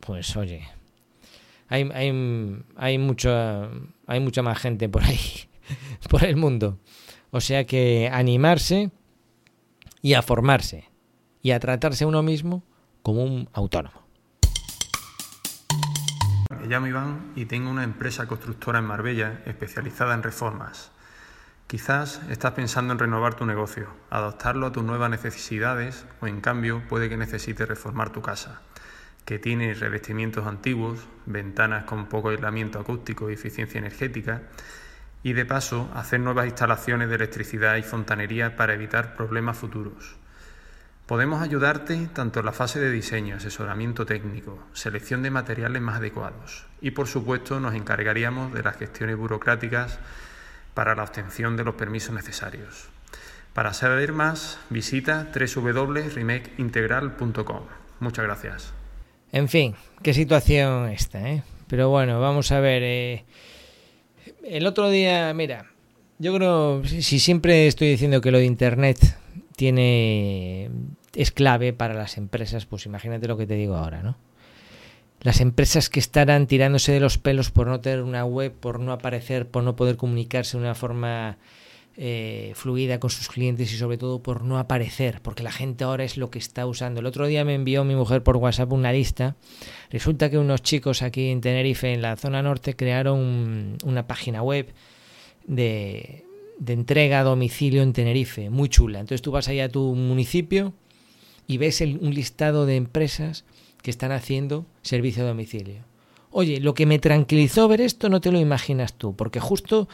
Pues 0.00 0.36
oye, 0.36 0.62
hay, 1.68 1.88
hay, 1.94 2.62
hay, 2.76 2.98
mucho, 2.98 3.30
hay 4.06 4.20
mucha 4.20 4.42
más 4.42 4.58
gente 4.58 4.88
por 4.88 5.02
ahí 5.02 5.18
por 6.10 6.24
el 6.24 6.36
mundo. 6.36 6.78
O 7.30 7.40
sea 7.40 7.64
que 7.64 8.08
animarse 8.12 8.90
y 10.02 10.14
a 10.14 10.22
formarse 10.22 10.90
y 11.42 11.50
a 11.50 11.60
tratarse 11.60 12.06
uno 12.06 12.22
mismo 12.22 12.62
como 13.02 13.24
un 13.24 13.48
autónomo. 13.52 14.05
Me 16.66 16.72
llamo 16.72 16.88
Iván 16.88 17.32
y 17.36 17.44
tengo 17.44 17.70
una 17.70 17.84
empresa 17.84 18.26
constructora 18.26 18.80
en 18.80 18.86
Marbella 18.86 19.40
especializada 19.46 20.14
en 20.14 20.24
reformas. 20.24 20.90
Quizás 21.68 22.20
estás 22.28 22.54
pensando 22.54 22.92
en 22.92 22.98
renovar 22.98 23.34
tu 23.34 23.46
negocio, 23.46 23.86
adaptarlo 24.10 24.66
a 24.66 24.72
tus 24.72 24.82
nuevas 24.82 25.08
necesidades 25.08 26.06
o 26.20 26.26
en 26.26 26.40
cambio 26.40 26.82
puede 26.88 27.08
que 27.08 27.16
necesites 27.16 27.68
reformar 27.68 28.10
tu 28.10 28.20
casa, 28.20 28.62
que 29.24 29.38
tiene 29.38 29.74
revestimientos 29.74 30.44
antiguos, 30.44 31.06
ventanas 31.24 31.84
con 31.84 32.06
poco 32.06 32.30
aislamiento 32.30 32.80
acústico 32.80 33.30
y 33.30 33.34
eficiencia 33.34 33.78
energética 33.78 34.42
y 35.22 35.34
de 35.34 35.46
paso 35.46 35.88
hacer 35.94 36.18
nuevas 36.18 36.46
instalaciones 36.46 37.08
de 37.08 37.14
electricidad 37.14 37.76
y 37.76 37.84
fontanería 37.84 38.56
para 38.56 38.74
evitar 38.74 39.14
problemas 39.14 39.56
futuros. 39.56 40.16
Podemos 41.06 41.40
ayudarte 41.40 42.08
tanto 42.12 42.40
en 42.40 42.46
la 42.46 42.52
fase 42.52 42.80
de 42.80 42.90
diseño, 42.90 43.36
asesoramiento 43.36 44.04
técnico, 44.06 44.58
selección 44.72 45.22
de 45.22 45.30
materiales 45.30 45.80
más 45.80 45.98
adecuados 45.98 46.66
y 46.80 46.90
por 46.90 47.06
supuesto 47.06 47.60
nos 47.60 47.74
encargaríamos 47.74 48.52
de 48.52 48.62
las 48.62 48.76
gestiones 48.76 49.16
burocráticas 49.16 50.00
para 50.74 50.94
la 50.94 51.04
obtención 51.04 51.56
de 51.56 51.64
los 51.64 51.76
permisos 51.76 52.14
necesarios. 52.14 52.90
Para 53.54 53.72
saber 53.72 54.12
más, 54.12 54.58
visita 54.68 55.28
www.remakeintegral.com. 55.32 57.62
Muchas 58.00 58.24
gracias. 58.24 58.74
En 59.32 59.48
fin, 59.48 59.74
qué 60.02 60.12
situación 60.12 60.90
esta, 60.90 61.30
¿eh? 61.30 61.42
Pero 61.68 61.88
bueno, 61.88 62.20
vamos 62.20 62.52
a 62.52 62.60
ver. 62.60 62.82
Eh 62.82 63.24
el 64.48 64.66
otro 64.66 64.90
día, 64.90 65.32
mira, 65.34 65.66
yo 66.18 66.34
creo, 66.34 66.82
si 66.84 67.18
siempre 67.18 67.66
estoy 67.66 67.88
diciendo 67.88 68.20
que 68.20 68.30
lo 68.30 68.38
de 68.38 68.44
Internet 68.44 68.98
tiene, 69.56 70.70
es 71.14 71.32
clave 71.32 71.72
para 71.72 71.94
las 71.94 72.18
empresas, 72.18 72.66
pues 72.66 72.86
imagínate 72.86 73.26
lo 73.26 73.36
que 73.36 73.46
te 73.46 73.54
digo 73.54 73.74
ahora, 73.74 74.02
¿no? 74.02 74.16
Las 75.22 75.40
empresas 75.40 75.88
que 75.88 75.98
estarán 75.98 76.46
tirándose 76.46 76.92
de 76.92 77.00
los 77.00 77.18
pelos 77.18 77.50
por 77.50 77.66
no 77.66 77.80
tener 77.80 78.02
una 78.02 78.24
web, 78.24 78.52
por 78.52 78.78
no 78.78 78.92
aparecer, 78.92 79.48
por 79.48 79.64
no 79.64 79.74
poder 79.74 79.96
comunicarse 79.96 80.56
de 80.56 80.62
una 80.62 80.74
forma 80.74 81.38
eh, 81.96 82.52
fluida 82.54 83.00
con 83.00 83.08
sus 83.08 83.28
clientes 83.28 83.72
y 83.72 83.78
sobre 83.78 83.96
todo 83.96 84.22
por 84.22 84.44
no 84.44 84.58
aparecer, 84.58 85.22
porque 85.22 85.42
la 85.42 85.50
gente 85.50 85.84
ahora 85.84 86.04
es 86.04 86.18
lo 86.18 86.30
que 86.30 86.38
está 86.38 86.66
usando. 86.66 87.00
El 87.00 87.06
otro 87.06 87.26
día 87.26 87.46
me 87.46 87.54
envió 87.54 87.82
mi 87.82 87.94
mujer 87.94 88.22
por 88.22 88.36
WhatsApp 88.36 88.70
una 88.72 88.92
lista. 88.92 89.36
Resulta 89.90 90.28
que 90.28 90.36
unos 90.36 90.62
chicos 90.62 91.00
aquí 91.00 91.30
en 91.30 91.40
Tenerife, 91.40 91.94
en 91.94 92.02
la 92.02 92.16
zona 92.16 92.42
norte, 92.42 92.76
crearon 92.76 93.78
una 93.84 94.06
página 94.06 94.42
web 94.42 94.74
de, 95.46 96.25
de 96.58 96.72
entrega 96.72 97.20
a 97.20 97.24
domicilio 97.24 97.82
en 97.82 97.92
Tenerife, 97.92 98.50
muy 98.50 98.68
chula. 98.68 99.00
Entonces 99.00 99.22
tú 99.22 99.30
vas 99.30 99.48
allá 99.48 99.66
a 99.66 99.68
tu 99.68 99.94
municipio 99.94 100.72
y 101.46 101.58
ves 101.58 101.80
un 101.80 102.14
listado 102.14 102.66
de 102.66 102.76
empresas 102.76 103.44
que 103.82 103.90
están 103.90 104.12
haciendo 104.12 104.66
servicio 104.82 105.24
a 105.24 105.28
domicilio. 105.28 105.84
Oye, 106.30 106.60
lo 106.60 106.74
que 106.74 106.86
me 106.86 106.98
tranquilizó 106.98 107.68
ver 107.68 107.80
esto 107.80 108.08
no 108.08 108.20
te 108.20 108.32
lo 108.32 108.38
imaginas 108.38 108.94
tú, 108.94 109.14
porque 109.14 109.40
justo 109.40 109.88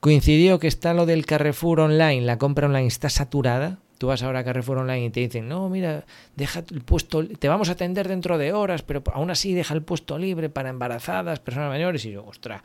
coincidió 0.00 0.58
que 0.58 0.66
está 0.66 0.94
lo 0.94 1.06
del 1.06 1.26
Carrefour 1.26 1.80
Online, 1.80 2.22
la 2.22 2.38
compra 2.38 2.66
online 2.66 2.88
está 2.88 3.08
saturada. 3.08 3.78
Tú 3.98 4.08
vas 4.08 4.22
ahora 4.22 4.40
a 4.40 4.44
Carrefour 4.44 4.78
Online 4.78 5.06
y 5.06 5.10
te 5.10 5.20
dicen, 5.20 5.48
no, 5.48 5.68
mira, 5.68 6.04
deja 6.36 6.64
el 6.70 6.80
puesto, 6.80 7.26
te 7.26 7.48
vamos 7.48 7.68
a 7.68 7.72
atender 7.72 8.08
dentro 8.08 8.38
de 8.38 8.52
horas, 8.52 8.82
pero 8.82 9.02
aún 9.12 9.30
así 9.30 9.54
deja 9.54 9.72
el 9.72 9.82
puesto 9.82 10.18
libre 10.18 10.50
para 10.50 10.68
embarazadas, 10.68 11.38
personas 11.38 11.68
mayores. 11.68 12.04
Y 12.04 12.10
yo, 12.10 12.24
ostras, 12.26 12.62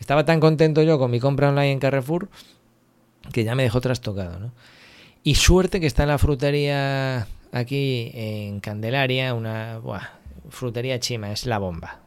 estaba 0.00 0.24
tan 0.24 0.40
contento 0.40 0.82
yo 0.82 0.98
con 0.98 1.10
mi 1.10 1.20
compra 1.20 1.50
online 1.50 1.72
en 1.72 1.78
Carrefour 1.78 2.28
que 3.32 3.44
ya 3.44 3.54
me 3.54 3.62
dejó 3.62 3.80
trastocado, 3.80 4.38
¿no? 4.38 4.52
Y 5.22 5.36
suerte 5.36 5.80
que 5.80 5.86
está 5.86 6.04
la 6.04 6.18
frutería 6.18 7.26
aquí 7.52 8.10
en 8.14 8.60
Candelaria, 8.60 9.32
una 9.32 9.80
frutería 10.50 11.00
chima, 11.00 11.32
es 11.32 11.46
la 11.46 11.58
bomba. 11.58 12.00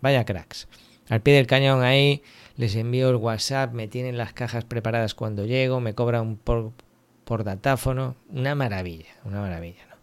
Vaya 0.00 0.24
cracks. 0.24 0.68
Al 1.08 1.22
pie 1.22 1.34
del 1.34 1.46
cañón 1.46 1.82
ahí, 1.82 2.22
les 2.56 2.74
envío 2.74 3.08
el 3.08 3.16
WhatsApp, 3.16 3.72
me 3.72 3.88
tienen 3.88 4.18
las 4.18 4.32
cajas 4.32 4.64
preparadas 4.64 5.14
cuando 5.14 5.46
llego, 5.46 5.80
me 5.80 5.94
cobran 5.94 6.36
por, 6.36 6.72
por 7.24 7.44
datáfono. 7.44 8.16
Una 8.28 8.54
maravilla, 8.54 9.14
una 9.24 9.40
maravilla, 9.40 9.86
¿no? 9.88 9.96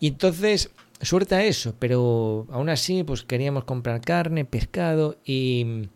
Y 0.00 0.08
entonces, 0.08 0.70
suerte 1.02 1.34
a 1.34 1.44
eso, 1.44 1.74
pero 1.78 2.46
aún 2.50 2.70
así, 2.70 3.04
pues 3.04 3.24
queríamos 3.24 3.64
comprar 3.64 4.00
carne, 4.00 4.44
pescado 4.44 5.18
y 5.24 5.88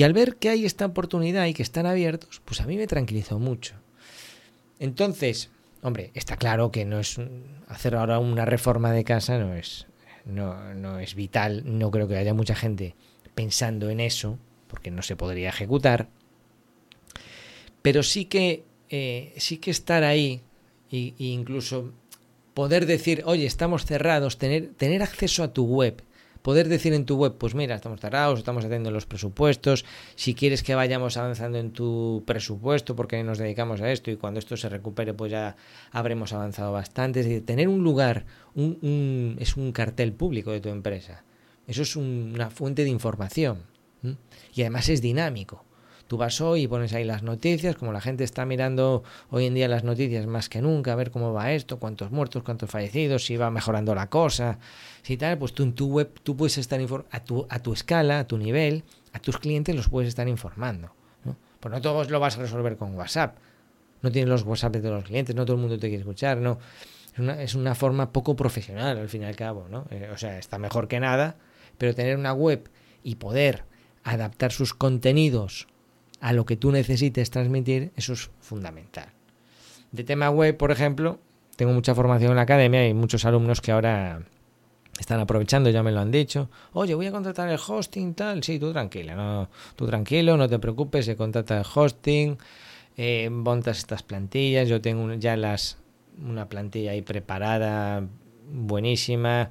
y 0.00 0.02
al 0.02 0.14
ver 0.14 0.36
que 0.36 0.48
hay 0.48 0.64
esta 0.64 0.86
oportunidad 0.86 1.44
y 1.44 1.52
que 1.52 1.62
están 1.62 1.84
abiertos, 1.84 2.40
pues 2.46 2.62
a 2.62 2.66
mí 2.66 2.78
me 2.78 2.86
tranquilizó 2.86 3.38
mucho. 3.38 3.74
Entonces, 4.78 5.50
hombre, 5.82 6.10
está 6.14 6.38
claro 6.38 6.70
que 6.70 6.86
no 6.86 7.00
es 7.00 7.20
hacer 7.68 7.94
ahora 7.94 8.18
una 8.18 8.46
reforma 8.46 8.92
de 8.92 9.04
casa 9.04 9.36
no 9.36 9.52
es 9.52 9.88
no, 10.24 10.72
no 10.72 11.00
es 11.00 11.14
vital, 11.14 11.64
no 11.66 11.90
creo 11.90 12.08
que 12.08 12.16
haya 12.16 12.32
mucha 12.32 12.54
gente 12.54 12.94
pensando 13.34 13.90
en 13.90 14.00
eso, 14.00 14.38
porque 14.68 14.90
no 14.90 15.02
se 15.02 15.16
podría 15.16 15.50
ejecutar. 15.50 16.08
Pero 17.82 18.02
sí 18.02 18.24
que 18.24 18.64
eh, 18.88 19.34
sí 19.36 19.58
que 19.58 19.70
estar 19.70 20.02
ahí 20.02 20.40
e 20.90 21.12
incluso 21.18 21.92
poder 22.54 22.86
decir, 22.86 23.22
oye, 23.26 23.44
estamos 23.44 23.84
cerrados, 23.84 24.38
tener, 24.38 24.72
tener 24.78 25.02
acceso 25.02 25.42
a 25.42 25.52
tu 25.52 25.66
web, 25.66 26.02
poder 26.42 26.68
decir 26.68 26.92
en 26.92 27.04
tu 27.04 27.16
web, 27.16 27.36
pues 27.38 27.54
mira, 27.54 27.74
estamos 27.74 28.00
cerrados, 28.00 28.38
estamos 28.38 28.64
haciendo 28.64 28.90
los 28.90 29.06
presupuestos, 29.06 29.84
si 30.14 30.34
quieres 30.34 30.62
que 30.62 30.74
vayamos 30.74 31.16
avanzando 31.16 31.58
en 31.58 31.72
tu 31.72 32.22
presupuesto 32.26 32.96
porque 32.96 33.22
nos 33.22 33.38
dedicamos 33.38 33.80
a 33.80 33.90
esto 33.90 34.10
y 34.10 34.16
cuando 34.16 34.38
esto 34.38 34.56
se 34.56 34.68
recupere 34.68 35.14
pues 35.14 35.30
ya 35.32 35.56
habremos 35.90 36.32
avanzado 36.32 36.72
bastante. 36.72 37.20
Es 37.20 37.26
decir, 37.26 37.44
tener 37.44 37.68
un 37.68 37.82
lugar 37.82 38.24
un, 38.54 39.36
es 39.38 39.56
un 39.56 39.72
cartel 39.72 40.12
público 40.12 40.50
de 40.50 40.60
tu 40.60 40.68
empresa. 40.68 41.24
Eso 41.66 41.82
es 41.82 41.96
una 41.96 42.50
fuente 42.50 42.82
de 42.84 42.90
información 42.90 43.62
y 44.54 44.62
además 44.62 44.88
es 44.88 45.00
dinámico. 45.00 45.64
Tú 46.10 46.16
vas 46.16 46.40
hoy 46.40 46.62
y 46.62 46.66
pones 46.66 46.92
ahí 46.92 47.04
las 47.04 47.22
noticias, 47.22 47.76
como 47.76 47.92
la 47.92 48.00
gente 48.00 48.24
está 48.24 48.44
mirando 48.44 49.04
hoy 49.30 49.46
en 49.46 49.54
día 49.54 49.68
las 49.68 49.84
noticias 49.84 50.26
más 50.26 50.48
que 50.48 50.60
nunca, 50.60 50.92
a 50.92 50.96
ver 50.96 51.12
cómo 51.12 51.32
va 51.32 51.52
esto, 51.52 51.78
cuántos 51.78 52.10
muertos, 52.10 52.42
cuántos 52.42 52.68
fallecidos, 52.68 53.26
si 53.26 53.36
va 53.36 53.48
mejorando 53.52 53.94
la 53.94 54.10
cosa, 54.10 54.58
si 55.02 55.16
tal, 55.16 55.38
pues 55.38 55.52
tú 55.52 55.62
en 55.62 55.72
tu 55.72 55.86
web 55.86 56.10
tú 56.24 56.36
puedes 56.36 56.58
estar 56.58 56.80
a 57.12 57.20
tu, 57.22 57.46
a 57.48 57.60
tu 57.60 57.72
escala, 57.72 58.18
a 58.18 58.26
tu 58.26 58.38
nivel, 58.38 58.82
a 59.12 59.20
tus 59.20 59.38
clientes 59.38 59.72
los 59.76 59.88
puedes 59.88 60.08
estar 60.08 60.26
informando. 60.26 60.92
¿no? 61.22 61.36
Pues 61.60 61.72
no 61.72 61.80
todos 61.80 62.10
lo 62.10 62.18
vas 62.18 62.36
a 62.36 62.40
resolver 62.40 62.76
con 62.76 62.96
WhatsApp. 62.96 63.36
No 64.02 64.10
tienes 64.10 64.28
los 64.28 64.42
WhatsApp 64.42 64.74
de 64.74 64.90
los 64.90 65.04
clientes, 65.04 65.36
no 65.36 65.44
todo 65.44 65.54
el 65.54 65.62
mundo 65.62 65.78
te 65.78 65.86
quiere 65.86 66.00
escuchar, 66.00 66.38
no. 66.38 66.58
Es 67.38 67.54
una, 67.54 67.76
forma 67.76 68.12
poco 68.12 68.34
profesional 68.34 68.98
al 68.98 69.08
fin 69.08 69.22
y 69.22 69.26
al 69.26 69.36
cabo, 69.36 69.68
¿no? 69.70 69.86
Eh, 69.90 70.10
o 70.12 70.18
sea, 70.18 70.40
está 70.40 70.58
mejor 70.58 70.88
que 70.88 70.98
nada, 70.98 71.36
pero 71.78 71.94
tener 71.94 72.16
una 72.16 72.32
web 72.32 72.68
y 73.04 73.14
poder 73.14 73.62
adaptar 74.02 74.50
sus 74.50 74.74
contenidos 74.74 75.68
a 76.20 76.32
lo 76.32 76.44
que 76.44 76.56
tú 76.56 76.70
necesites 76.70 77.30
transmitir, 77.30 77.92
eso 77.96 78.12
es 78.12 78.30
fundamental. 78.40 79.08
De 79.92 80.04
tema 80.04 80.30
web, 80.30 80.56
por 80.56 80.70
ejemplo, 80.70 81.18
tengo 81.56 81.72
mucha 81.72 81.94
formación 81.94 82.30
en 82.30 82.36
la 82.36 82.42
academia 82.42 82.86
y 82.86 82.94
muchos 82.94 83.24
alumnos 83.24 83.60
que 83.60 83.72
ahora 83.72 84.22
están 84.98 85.20
aprovechando, 85.20 85.70
ya 85.70 85.82
me 85.82 85.92
lo 85.92 86.00
han 86.00 86.10
dicho. 86.10 86.50
Oye, 86.72 86.94
voy 86.94 87.06
a 87.06 87.12
contratar 87.12 87.48
el 87.48 87.58
hosting, 87.66 88.14
tal. 88.14 88.42
Sí, 88.42 88.58
tú 88.58 88.72
tranquila, 88.72 89.14
no, 89.14 89.48
tú 89.76 89.86
tranquilo, 89.86 90.36
no 90.36 90.48
te 90.48 90.58
preocupes, 90.58 91.06
se 91.06 91.16
contrata 91.16 91.58
el 91.58 91.66
hosting, 91.74 92.36
eh, 92.96 93.30
montas 93.30 93.78
estas 93.78 94.02
plantillas. 94.02 94.68
Yo 94.68 94.80
tengo 94.80 95.12
ya 95.14 95.36
las 95.36 95.78
una 96.22 96.48
plantilla 96.48 96.90
ahí 96.90 97.00
preparada, 97.00 98.06
buenísima, 98.52 99.50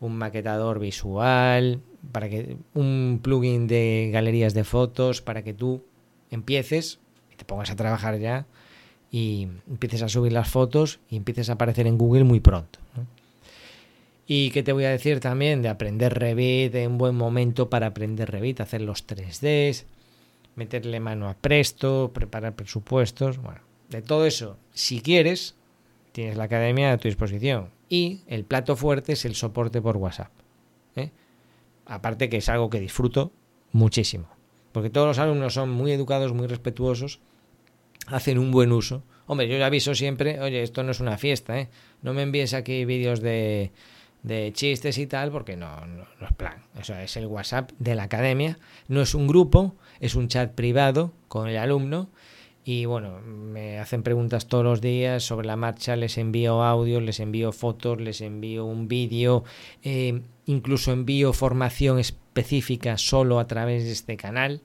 un 0.00 0.16
maquetador 0.16 0.78
visual, 0.78 1.82
para 2.12 2.28
que 2.28 2.56
un 2.74 3.20
plugin 3.22 3.66
de 3.66 4.10
galerías 4.12 4.54
de 4.54 4.64
fotos 4.64 5.20
para 5.20 5.42
que 5.42 5.52
tú 5.52 5.84
empieces 6.30 7.00
y 7.32 7.36
te 7.36 7.44
pongas 7.44 7.70
a 7.70 7.76
trabajar 7.76 8.18
ya 8.18 8.46
y 9.10 9.48
empieces 9.68 10.02
a 10.02 10.08
subir 10.08 10.32
las 10.32 10.48
fotos 10.48 11.00
y 11.08 11.16
empieces 11.16 11.50
a 11.50 11.54
aparecer 11.54 11.86
en 11.86 11.98
Google 11.98 12.24
muy 12.24 12.40
pronto. 12.40 12.78
Y 14.26 14.50
qué 14.52 14.62
te 14.62 14.72
voy 14.72 14.84
a 14.84 14.90
decir 14.90 15.18
también 15.18 15.60
de 15.60 15.68
aprender 15.68 16.16
Revit, 16.16 16.72
de 16.72 16.86
un 16.86 16.98
buen 16.98 17.16
momento 17.16 17.68
para 17.68 17.88
aprender 17.88 18.30
Revit, 18.30 18.60
hacer 18.60 18.80
los 18.80 19.04
3Ds, 19.04 19.86
meterle 20.54 21.00
mano 21.00 21.28
a 21.28 21.34
Presto, 21.34 22.12
preparar 22.14 22.54
presupuestos, 22.54 23.38
bueno, 23.38 23.60
de 23.88 24.02
todo 24.02 24.26
eso, 24.26 24.56
si 24.72 25.00
quieres, 25.00 25.56
tienes 26.12 26.36
la 26.36 26.44
academia 26.44 26.92
a 26.92 26.98
tu 26.98 27.08
disposición. 27.08 27.70
Y 27.88 28.20
el 28.28 28.44
plato 28.44 28.76
fuerte 28.76 29.14
es 29.14 29.24
el 29.24 29.34
soporte 29.34 29.82
por 29.82 29.96
WhatsApp. 29.96 30.30
¿eh? 30.94 31.10
Aparte 31.86 32.28
que 32.28 32.36
es 32.36 32.48
algo 32.48 32.70
que 32.70 32.78
disfruto 32.78 33.32
muchísimo 33.72 34.28
porque 34.72 34.90
todos 34.90 35.06
los 35.06 35.18
alumnos 35.18 35.54
son 35.54 35.70
muy 35.70 35.92
educados, 35.92 36.32
muy 36.32 36.46
respetuosos, 36.46 37.20
hacen 38.06 38.38
un 38.38 38.50
buen 38.50 38.72
uso. 38.72 39.02
Hombre, 39.26 39.48
yo 39.48 39.58
le 39.58 39.64
aviso 39.64 39.94
siempre, 39.94 40.40
oye, 40.40 40.62
esto 40.62 40.82
no 40.82 40.90
es 40.90 41.00
una 41.00 41.16
fiesta, 41.16 41.58
¿eh? 41.58 41.68
No 42.02 42.12
me 42.12 42.22
envíes 42.22 42.52
aquí 42.52 42.84
vídeos 42.84 43.20
de, 43.20 43.70
de 44.22 44.52
chistes 44.52 44.98
y 44.98 45.06
tal, 45.06 45.30
porque 45.30 45.56
no, 45.56 45.86
no, 45.86 46.04
es 46.20 46.32
plan. 46.34 46.62
Eso 46.78 46.94
es 46.94 47.16
el 47.16 47.26
WhatsApp 47.26 47.70
de 47.78 47.94
la 47.94 48.04
academia. 48.04 48.58
No 48.88 49.00
es 49.00 49.14
un 49.14 49.26
grupo, 49.26 49.74
es 50.00 50.14
un 50.14 50.28
chat 50.28 50.52
privado 50.54 51.12
con 51.28 51.48
el 51.48 51.56
alumno. 51.56 52.10
Y 52.64 52.84
bueno, 52.84 53.20
me 53.20 53.78
hacen 53.78 54.02
preguntas 54.02 54.46
todos 54.46 54.64
los 54.64 54.80
días 54.80 55.22
sobre 55.22 55.46
la 55.46 55.56
marcha, 55.56 55.96
les 55.96 56.18
envío 56.18 56.62
audio, 56.62 57.00
les 57.00 57.18
envío 57.18 57.52
fotos, 57.52 58.00
les 58.00 58.20
envío 58.20 58.66
un 58.66 58.86
vídeo, 58.86 59.44
eh, 59.82 60.20
incluso 60.44 60.92
envío 60.92 61.32
formación 61.32 61.98
específica 62.30 62.96
solo 62.96 63.40
a 63.40 63.46
través 63.48 63.84
de 63.84 63.92
este 63.92 64.16
canal, 64.16 64.62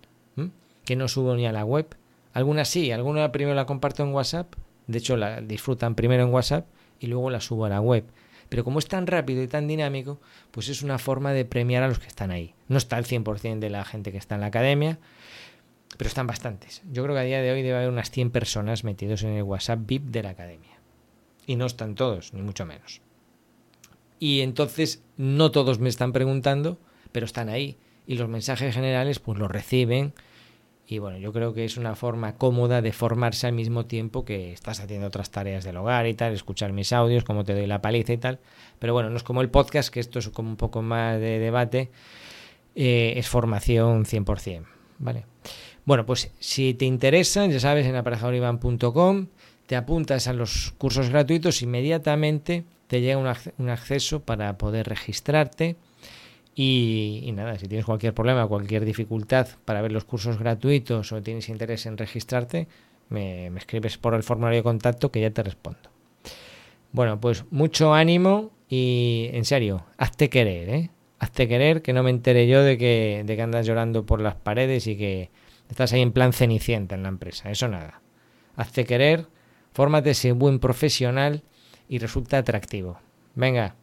que 0.85 0.95
no 0.95 1.07
subo 1.07 1.35
ni 1.35 1.47
a 1.47 1.51
la 1.51 1.65
web. 1.65 1.87
Algunas 2.33 2.69
sí, 2.69 2.91
algunas 2.91 3.31
primero 3.31 3.55
la 3.55 3.65
comparto 3.65 4.03
en 4.03 4.13
WhatsApp, 4.13 4.53
de 4.85 4.99
hecho 4.99 5.17
la 5.17 5.41
disfrutan 5.41 5.95
primero 5.95 6.23
en 6.23 6.29
WhatsApp 6.29 6.67
y 6.99 7.07
luego 7.07 7.31
la 7.31 7.41
subo 7.41 7.65
a 7.65 7.69
la 7.69 7.81
web. 7.81 8.05
Pero 8.49 8.63
como 8.63 8.77
es 8.77 8.87
tan 8.87 9.07
rápido 9.07 9.41
y 9.41 9.47
tan 9.47 9.67
dinámico, 9.67 10.19
pues 10.51 10.69
es 10.69 10.83
una 10.83 10.99
forma 10.99 11.33
de 11.33 11.45
premiar 11.45 11.81
a 11.81 11.87
los 11.87 11.97
que 11.97 12.05
están 12.05 12.29
ahí. 12.29 12.53
No 12.67 12.77
está 12.77 12.99
el 12.99 13.05
100% 13.05 13.57
de 13.57 13.69
la 13.71 13.83
gente 13.83 14.11
que 14.11 14.19
está 14.19 14.35
en 14.35 14.41
la 14.41 14.47
academia, 14.47 14.99
pero 15.97 16.07
están 16.07 16.27
bastantes. 16.27 16.83
Yo 16.91 17.01
creo 17.01 17.15
que 17.15 17.21
a 17.21 17.23
día 17.23 17.41
de 17.41 17.51
hoy 17.51 17.63
debe 17.63 17.77
haber 17.77 17.89
unas 17.89 18.11
100 18.11 18.29
personas 18.29 18.83
metidos 18.83 19.23
en 19.23 19.31
el 19.31 19.43
WhatsApp 19.43 19.79
VIP 19.87 20.03
de 20.03 20.21
la 20.21 20.29
academia. 20.29 20.79
Y 21.47 21.55
no 21.55 21.65
están 21.65 21.95
todos, 21.95 22.31
ni 22.33 22.43
mucho 22.43 22.67
menos. 22.67 23.01
Y 24.19 24.41
entonces 24.41 25.03
no 25.17 25.49
todos 25.49 25.79
me 25.79 25.89
están 25.89 26.13
preguntando, 26.13 26.77
pero 27.15 27.27
están 27.27 27.47
ahí. 27.47 27.77
Y 28.05 28.17
los 28.17 28.27
mensajes 28.27 28.75
generales 28.75 29.19
pues 29.19 29.39
los 29.39 29.49
reciben. 29.49 30.11
Y 30.85 30.99
bueno, 30.99 31.17
yo 31.17 31.31
creo 31.31 31.53
que 31.53 31.63
es 31.63 31.77
una 31.77 31.95
forma 31.95 32.35
cómoda 32.35 32.81
de 32.81 32.91
formarse 32.91 33.47
al 33.47 33.53
mismo 33.53 33.85
tiempo 33.85 34.25
que 34.25 34.51
estás 34.51 34.81
haciendo 34.81 35.07
otras 35.07 35.31
tareas 35.31 35.63
del 35.63 35.77
hogar 35.77 36.07
y 36.07 36.13
tal, 36.13 36.33
escuchar 36.33 36.73
mis 36.73 36.91
audios, 36.91 37.23
como 37.23 37.45
te 37.45 37.53
doy 37.53 37.67
la 37.67 37.81
paliza 37.81 38.11
y 38.11 38.17
tal. 38.17 38.39
Pero 38.79 38.91
bueno, 38.91 39.09
no 39.09 39.15
es 39.15 39.23
como 39.23 39.39
el 39.39 39.49
podcast, 39.49 39.93
que 39.93 40.01
esto 40.01 40.19
es 40.19 40.27
como 40.27 40.49
un 40.49 40.57
poco 40.57 40.81
más 40.81 41.17
de 41.21 41.39
debate. 41.39 41.89
Eh, 42.75 43.13
es 43.15 43.29
formación 43.29 44.03
100%. 44.03 44.65
¿Vale? 44.99 45.23
Bueno, 45.85 46.05
pues 46.05 46.31
si 46.39 46.73
te 46.73 46.83
interesa, 46.83 47.45
ya 47.45 47.61
sabes, 47.61 47.85
en 47.85 47.95
aparejadorivan.com 47.95 49.27
te 49.67 49.77
apuntas 49.77 50.27
a 50.27 50.33
los 50.33 50.73
cursos 50.77 51.09
gratuitos, 51.11 51.61
inmediatamente 51.61 52.65
te 52.87 52.99
llega 52.99 53.17
un, 53.17 53.69
acceso 53.69 54.21
para 54.21 54.57
poder 54.57 54.87
registrarte. 54.87 55.75
Y, 56.57 57.29
nada, 57.35 57.59
si 57.59 57.67
tienes 57.67 57.85
cualquier 57.85 58.13
problema, 58.13 58.47
cualquier 58.47 58.85
dificultad 58.85 59.47
para 59.65 59.81
ver 59.81 59.91
los 59.91 60.05
cursos 60.05 60.39
gratuitos 60.39 61.11
o 61.11 61.21
tienes 61.21 61.49
interés 61.49 61.85
en 61.85 61.97
registrarte, 61.97 62.69
me, 63.09 63.47
escribes 63.57 63.97
por 63.97 64.13
el 64.13 64.23
formulario 64.23 64.59
de 64.59 64.63
contacto 64.63 65.11
que 65.11 65.19
ya 65.19 65.31
te 65.31 65.43
respondo. 65.43 65.89
Bueno, 66.93 67.19
pues 67.19 67.43
mucho 67.51 67.93
ánimo 67.93 68.51
y 68.69 69.29
en 69.33 69.43
serio, 69.43 69.85
hazte 69.97 70.29
querer, 70.29 70.69
¿eh? 70.69 70.89
Hazte 71.19 71.47
querer, 71.47 71.81
que 71.81 71.91
no 71.91 72.03
me 72.03 72.09
entere 72.09 72.47
yo 72.47 72.63
de 72.63 72.77
que, 72.77 73.23
de 73.25 73.35
que 73.35 73.41
andas 73.41 73.65
llorando 73.65 74.05
por 74.05 74.21
las 74.21 74.35
paredes 74.35 74.87
y 74.87 74.95
que 74.95 75.29
estás 75.69 75.91
ahí 75.91 76.01
en 76.01 76.13
plan 76.13 76.31
cenicienta 76.31 76.95
en 76.95 77.03
la 77.03 77.09
empresa. 77.09 77.51
Eso 77.51 77.67
nada. 77.67 78.01
Hazte 78.55 78.85
querer, 78.85 79.25
fórmate 79.73 80.11
ese 80.11 80.31
buen 80.31 80.59
profesional 80.59 81.43
y 81.89 81.99
resulta 81.99 82.37
atractivo. 82.37 82.99
Venga, 83.33 83.75